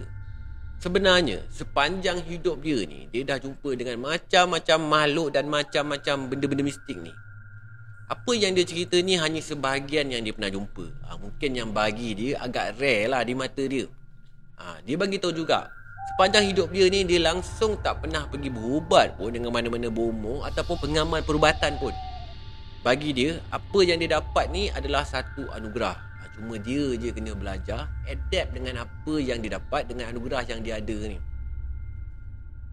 Sebenarnya 0.79 1.43
sepanjang 1.51 2.23
hidup 2.23 2.63
dia 2.63 2.87
ni 2.87 3.11
Dia 3.11 3.27
dah 3.27 3.37
jumpa 3.43 3.75
dengan 3.75 3.99
macam-macam 3.99 4.79
makhluk 4.79 5.27
Dan 5.35 5.51
macam-macam 5.51 6.15
benda-benda 6.31 6.63
mistik 6.63 6.95
ni. 6.95 7.11
Apa 8.09 8.33
yang 8.33 8.57
dia 8.57 8.65
cerita 8.65 8.97
ni 8.97 9.21
hanya 9.21 9.37
sebahagian 9.37 10.09
yang 10.09 10.25
dia 10.25 10.33
pernah 10.33 10.49
jumpa. 10.49 10.85
Ha, 11.05 11.19
Mungkin 11.19 11.51
yang 11.51 11.69
bagi 11.75 12.15
dia 12.15 12.39
agak 12.39 12.79
rare 12.79 13.11
lah 13.11 13.21
di 13.21 13.35
mata 13.35 13.61
dia. 13.67 13.85
Ha, 14.57 14.79
Dia 14.87 14.95
bagi 14.95 15.19
tahu 15.19 15.35
juga 15.35 15.67
Sepanjang 16.15 16.51
hidup 16.51 16.67
dia 16.75 16.89
ni 16.91 17.07
Dia 17.07 17.31
langsung 17.31 17.79
tak 17.79 18.03
pernah 18.03 18.27
pergi 18.27 18.51
berubat 18.51 19.15
pun 19.15 19.31
Dengan 19.31 19.55
mana-mana 19.55 19.87
bomo 19.87 20.43
Ataupun 20.43 20.75
pengamal 20.83 21.23
perubatan 21.23 21.79
pun 21.79 21.95
bagi 22.79 23.11
dia 23.11 23.43
apa 23.51 23.79
yang 23.83 23.99
dia 23.99 24.19
dapat 24.19 24.47
ni 24.51 24.71
adalah 24.71 25.03
satu 25.03 25.51
anugerah. 25.51 25.95
Ha, 25.99 26.21
cuma 26.31 26.55
dia 26.55 26.95
je 26.95 27.11
kena 27.11 27.35
belajar 27.35 27.91
adapt 28.07 28.55
dengan 28.55 28.87
apa 28.87 29.13
yang 29.19 29.43
dia 29.43 29.59
dapat 29.59 29.91
dengan 29.91 30.15
anugerah 30.15 30.47
yang 30.47 30.63
dia 30.63 30.79
ada 30.79 30.97
ni. 31.11 31.19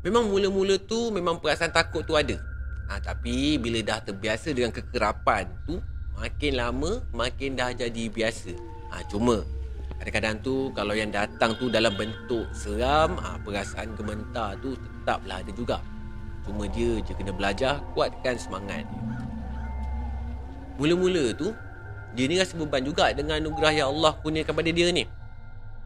Memang 0.06 0.30
mula-mula 0.30 0.78
tu 0.78 1.10
memang 1.10 1.42
perasaan 1.42 1.74
takut 1.74 2.06
tu 2.06 2.14
ada. 2.14 2.38
Ha, 2.86 3.02
tapi 3.02 3.58
bila 3.58 3.82
dah 3.82 3.98
terbiasa 3.98 4.54
dengan 4.54 4.70
kekerapan 4.70 5.50
tu 5.66 5.82
makin 6.14 6.54
lama 6.54 7.02
makin 7.10 7.58
dah 7.58 7.74
jadi 7.74 8.06
biasa. 8.06 8.54
Ha, 8.94 9.02
cuma 9.10 9.42
kadang-kadang 9.98 10.38
tu 10.46 10.70
kalau 10.70 10.94
yang 10.94 11.10
datang 11.10 11.58
tu 11.58 11.66
dalam 11.66 11.90
bentuk 11.98 12.46
seram 12.54 13.18
ha, 13.18 13.42
perasaan 13.42 13.98
gementar 13.98 14.54
tu 14.62 14.78
tetaplah 14.78 15.42
ada 15.42 15.50
juga. 15.50 15.82
Cuma 16.46 16.70
dia 16.70 17.02
je 17.02 17.10
kena 17.10 17.34
belajar 17.34 17.82
kuatkan 17.90 18.38
semangat 18.38 18.86
dia 18.86 19.35
Mula-mula 20.76 21.32
tu 21.32 21.56
Dia 22.12 22.24
ni 22.28 22.36
rasa 22.36 22.56
beban 22.56 22.84
juga 22.84 23.08
Dengan 23.12 23.40
anugerah 23.40 23.72
yang 23.72 23.88
Allah 23.96 24.16
kurniakan 24.20 24.52
pada 24.52 24.70
dia 24.70 24.92
ni. 24.92 25.04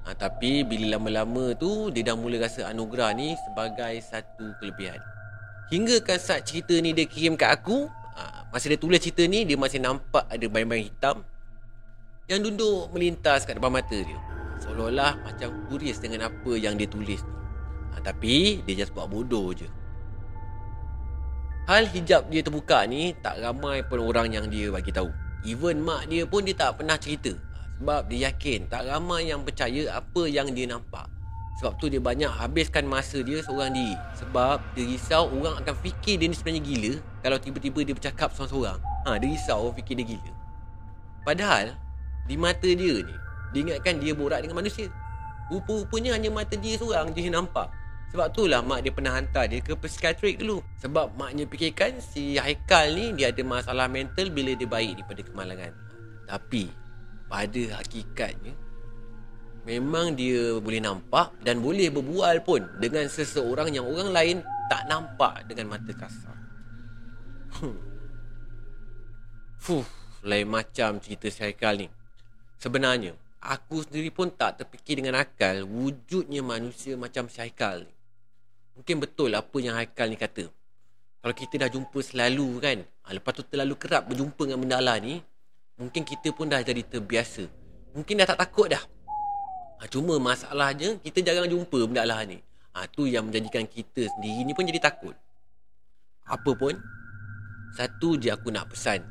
Ha, 0.06 0.14
Tapi 0.14 0.66
bila 0.66 0.98
lama-lama 0.98 1.54
tu 1.54 1.90
Dia 1.94 2.12
dah 2.12 2.16
mula 2.18 2.42
rasa 2.42 2.66
anugerah 2.70 3.14
ni 3.14 3.38
Sebagai 3.46 3.94
satu 4.02 4.54
kelebihan. 4.58 4.98
Hingga 5.70 6.02
kan 6.02 6.18
saat 6.18 6.50
cerita 6.50 6.74
ni 6.82 6.90
dia 6.90 7.06
kirim 7.06 7.38
kat 7.38 7.54
aku 7.54 7.86
ha, 8.18 8.50
Masa 8.50 8.66
dia 8.66 8.78
tulis 8.78 8.98
cerita 8.98 9.22
ni 9.26 9.46
Dia 9.46 9.54
masih 9.54 9.78
nampak 9.78 10.26
ada 10.26 10.46
bayang-bayang 10.50 10.90
hitam 10.90 11.16
Yang 12.26 12.50
duduk 12.50 12.90
melintas 12.94 13.46
kat 13.46 13.58
depan 13.58 13.70
mata 13.70 13.94
dia. 13.94 14.18
Seolah-olah 14.60 15.24
macam 15.24 15.66
kuris 15.72 16.02
dengan 16.04 16.28
apa 16.28 16.52
yang 16.58 16.76
dia 16.76 16.90
tulis 16.90 17.22
ni. 17.22 17.34
Ha, 17.94 18.02
Tapi 18.02 18.66
dia 18.66 18.74
just 18.82 18.90
buat 18.90 19.06
bodoh 19.06 19.54
je 19.54 19.79
Hal 21.70 21.86
hijab 21.86 22.26
dia 22.34 22.42
terbuka 22.42 22.82
ni 22.82 23.14
tak 23.22 23.38
ramai 23.38 23.86
pun 23.86 24.02
orang 24.02 24.34
yang 24.34 24.50
dia 24.50 24.74
bagi 24.74 24.90
tahu. 24.90 25.06
Even 25.46 25.78
mak 25.86 26.10
dia 26.10 26.26
pun 26.26 26.42
dia 26.42 26.50
tak 26.50 26.82
pernah 26.82 26.98
cerita. 26.98 27.30
Sebab 27.78 28.10
dia 28.10 28.26
yakin 28.26 28.66
tak 28.66 28.90
ramai 28.90 29.30
yang 29.30 29.46
percaya 29.46 29.86
apa 29.94 30.26
yang 30.26 30.50
dia 30.50 30.66
nampak. 30.66 31.06
Sebab 31.62 31.78
tu 31.78 31.86
dia 31.86 32.02
banyak 32.02 32.26
habiskan 32.26 32.90
masa 32.90 33.22
dia 33.22 33.38
seorang 33.46 33.70
diri. 33.70 33.94
Sebab 34.18 34.58
dia 34.74 34.82
risau 34.82 35.30
orang 35.30 35.62
akan 35.62 35.74
fikir 35.78 36.18
dia 36.18 36.26
ni 36.26 36.34
sebenarnya 36.34 36.62
gila 36.66 36.92
kalau 37.22 37.38
tiba-tiba 37.38 37.80
dia 37.86 37.94
bercakap 37.94 38.34
seorang-seorang. 38.34 38.78
Ha, 39.06 39.22
dia 39.22 39.28
risau 39.30 39.70
orang 39.70 39.76
fikir 39.78 39.94
dia 40.02 40.06
gila. 40.18 40.32
Padahal 41.22 41.78
di 42.26 42.34
mata 42.34 42.66
dia 42.66 42.94
ni, 42.98 43.14
dia 43.54 43.60
ingatkan 43.62 44.02
dia 44.02 44.10
borak 44.10 44.42
dengan 44.42 44.58
manusia. 44.58 44.90
Rupa-rupanya 45.54 46.18
hanya 46.18 46.34
mata 46.34 46.58
dia 46.58 46.74
seorang 46.74 47.14
je 47.14 47.30
yang 47.30 47.46
nampak. 47.46 47.70
Sebab 48.10 48.26
tu 48.34 48.50
lah 48.50 48.58
mak 48.58 48.82
dia 48.82 48.90
pernah 48.90 49.14
hantar 49.14 49.46
dia 49.46 49.62
ke 49.62 49.78
psikiatrik 49.78 50.42
dulu. 50.42 50.58
Sebab 50.82 51.14
maknya 51.14 51.46
fikirkan 51.46 52.02
si 52.02 52.34
Haikal 52.42 52.90
ni 52.98 53.14
dia 53.14 53.30
ada 53.30 53.42
masalah 53.46 53.86
mental 53.86 54.34
bila 54.34 54.50
dia 54.58 54.66
baik 54.66 54.98
daripada 54.98 55.22
kemalangan. 55.22 55.72
Tapi 56.26 56.66
pada 57.30 57.62
hakikatnya 57.78 58.54
memang 59.62 60.18
dia 60.18 60.58
boleh 60.58 60.82
nampak 60.82 61.30
dan 61.46 61.62
boleh 61.62 61.86
berbual 61.94 62.42
pun 62.42 62.66
dengan 62.82 63.06
seseorang 63.06 63.70
yang 63.70 63.86
orang 63.86 64.10
lain 64.10 64.36
tak 64.66 64.90
nampak 64.90 65.46
dengan 65.46 65.78
mata 65.78 65.92
kasar. 65.94 66.38
Hmm. 67.62 67.78
Fuh, 69.60 69.86
lain 70.26 70.50
macam 70.50 70.98
cerita 70.98 71.30
si 71.30 71.46
Haikal 71.46 71.86
ni. 71.86 71.86
Sebenarnya, 72.58 73.14
aku 73.38 73.86
sendiri 73.86 74.10
pun 74.10 74.34
tak 74.34 74.58
terfikir 74.58 74.98
dengan 74.98 75.22
akal 75.22 75.62
wujudnya 75.62 76.42
manusia 76.42 76.98
macam 76.98 77.30
si 77.30 77.38
Haikal 77.38 77.86
ni. 77.86 77.99
Mungkin 78.78 78.96
betul 79.02 79.34
apa 79.34 79.56
yang 79.58 79.74
Haikal 79.76 80.10
ni 80.10 80.18
kata. 80.18 80.48
Kalau 81.20 81.34
kita 81.36 81.60
dah 81.60 81.68
jumpa 81.68 81.98
selalu 82.00 82.48
kan, 82.64 82.78
ha, 83.04 83.12
lepas 83.12 83.36
tu 83.36 83.44
terlalu 83.44 83.76
kerap 83.76 84.08
berjumpa 84.08 84.40
dengan 84.40 84.58
benda 84.64 84.76
Allah 84.80 84.96
ni, 84.96 85.20
mungkin 85.76 86.00
kita 86.00 86.32
pun 86.32 86.48
dah 86.48 86.64
jadi 86.64 86.80
terbiasa. 86.80 87.44
Mungkin 87.92 88.24
dah 88.24 88.26
tak 88.30 88.40
takut 88.40 88.72
dah. 88.72 88.80
Ha, 89.80 89.84
cuma 89.92 90.16
masalahnya, 90.16 90.96
kita 91.04 91.20
jarang 91.20 91.44
jumpa 91.44 91.76
benda 91.84 92.08
Allah 92.08 92.24
ni. 92.24 92.40
Ha, 92.72 92.88
tu 92.88 93.04
yang 93.04 93.28
menjadikan 93.28 93.68
kita 93.68 94.08
sendiri 94.16 94.48
ni 94.48 94.56
pun 94.56 94.64
jadi 94.64 94.80
takut. 94.80 95.12
Apa 96.24 96.56
pun, 96.56 96.80
satu 97.76 98.16
je 98.16 98.32
aku 98.32 98.48
nak 98.48 98.72
pesan. 98.72 99.04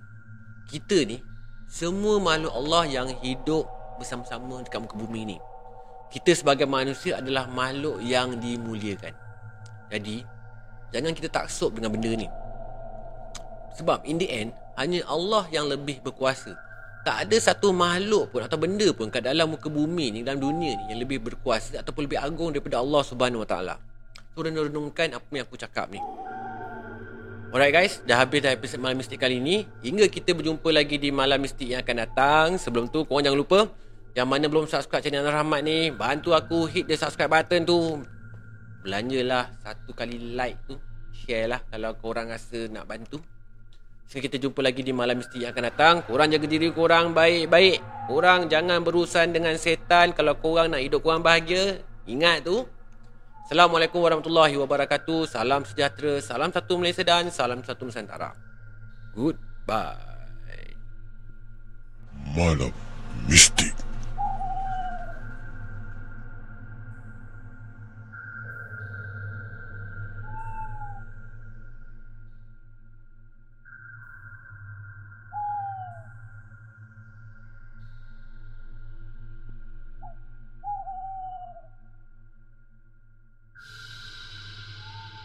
Kita 0.65 1.05
ni, 1.05 1.21
semua 1.69 2.17
makhluk 2.17 2.49
Allah 2.49 2.89
yang 2.89 3.07
hidup 3.21 3.69
bersama-sama 4.01 4.65
dekat 4.65 4.81
muka 4.81 4.97
bumi 4.97 5.35
ni. 5.35 5.37
Kita 6.09 6.33
sebagai 6.33 6.65
manusia 6.65 7.21
adalah 7.21 7.45
makhluk 7.45 8.01
yang 8.01 8.41
dimuliakan. 8.41 9.28
Jadi, 9.89 10.21
jangan 10.93 11.11
kita 11.17 11.29
taksub 11.29 11.73
dengan 11.73 11.93
benda 11.93 12.13
ni. 12.13 12.29
Sebab 13.77 14.05
in 14.05 14.21
the 14.21 14.27
end, 14.29 14.49
hanya 14.77 15.03
Allah 15.09 15.45
yang 15.51 15.67
lebih 15.67 15.99
berkuasa. 16.05 16.55
Tak 17.03 17.25
ada 17.25 17.37
satu 17.39 17.71
makhluk 17.71 18.35
pun 18.35 18.43
atau 18.43 18.59
benda 18.59 18.91
pun 18.91 19.07
kat 19.07 19.23
dalam 19.23 19.55
muka 19.55 19.71
bumi 19.71 20.13
ni, 20.13 20.19
dalam 20.21 20.43
dunia 20.43 20.75
ni 20.75 20.83
yang 20.91 20.99
lebih 20.99 21.23
berkuasa 21.23 21.79
ataupun 21.79 22.05
lebih 22.05 22.19
agung 22.19 22.51
daripada 22.51 22.83
Allah 22.83 23.01
Subhanahu 23.07 23.47
Wa 23.47 23.49
Taala. 23.49 23.75
So, 24.35 24.43
renung-renungkan 24.43 25.15
apa 25.15 25.31
yang 25.31 25.47
aku 25.47 25.55
cakap 25.55 25.89
ni. 25.89 25.99
Alright 27.49 27.73
guys, 27.73 28.05
dah 28.05 28.21
habis 28.21 28.45
dah 28.45 28.53
episode 28.53 28.77
Malam 28.77 29.01
Mistik 29.01 29.17
kali 29.17 29.41
ni. 29.41 29.65
Hingga 29.81 30.05
kita 30.05 30.37
berjumpa 30.37 30.69
lagi 30.69 31.01
di 31.01 31.09
Malam 31.09 31.41
Mistik 31.41 31.73
yang 31.73 31.81
akan 31.81 31.95
datang. 31.97 32.47
Sebelum 32.61 32.93
tu, 32.93 33.09
korang 33.09 33.25
jangan 33.25 33.39
lupa. 33.41 33.59
Yang 34.13 34.27
mana 34.29 34.45
belum 34.45 34.69
subscribe 34.69 35.01
channel 35.01 35.25
Anwar 35.25 35.41
Rahmat 35.41 35.65
ni, 35.65 35.89
bantu 35.89 36.37
aku 36.37 36.69
hit 36.69 36.85
the 36.85 36.93
subscribe 36.93 37.31
button 37.31 37.65
tu. 37.65 38.05
Belanjalah 38.79 39.59
satu 39.59 39.91
kali 39.91 40.35
like 40.35 40.59
tu. 40.67 40.79
Share 41.11 41.51
lah 41.51 41.61
kalau 41.67 41.95
korang 41.99 42.31
rasa 42.31 42.71
nak 42.71 42.87
bantu. 42.87 43.19
So, 44.09 44.17
kita 44.17 44.41
jumpa 44.41 44.65
lagi 44.65 44.81
di 44.81 44.89
Malam 44.89 45.21
Mistik 45.21 45.45
yang 45.45 45.53
akan 45.53 45.63
datang. 45.69 45.95
Korang 46.01 46.33
jaga 46.33 46.49
diri 46.49 46.73
korang 46.73 47.13
baik-baik. 47.13 47.77
Korang 48.09 48.49
jangan 48.49 48.81
berurusan 48.81 49.29
dengan 49.29 49.53
setan. 49.53 50.17
Kalau 50.17 50.33
korang 50.33 50.73
nak 50.73 50.81
hidup 50.81 51.05
korang 51.05 51.21
bahagia, 51.21 51.77
ingat 52.09 52.41
tu. 52.41 52.65
Assalamualaikum 53.45 54.01
warahmatullahi 54.01 54.57
wabarakatuh. 54.57 55.29
Salam 55.29 55.61
sejahtera, 55.61 56.17
salam 56.25 56.49
satu 56.49 56.81
Malaysia 56.81 57.05
dan 57.05 57.29
salam 57.29 57.61
satu 57.61 57.85
Nusantara. 57.85 58.33
Goodbye. 59.13 60.09
Malam 62.33 62.73
Mistik 63.29 63.73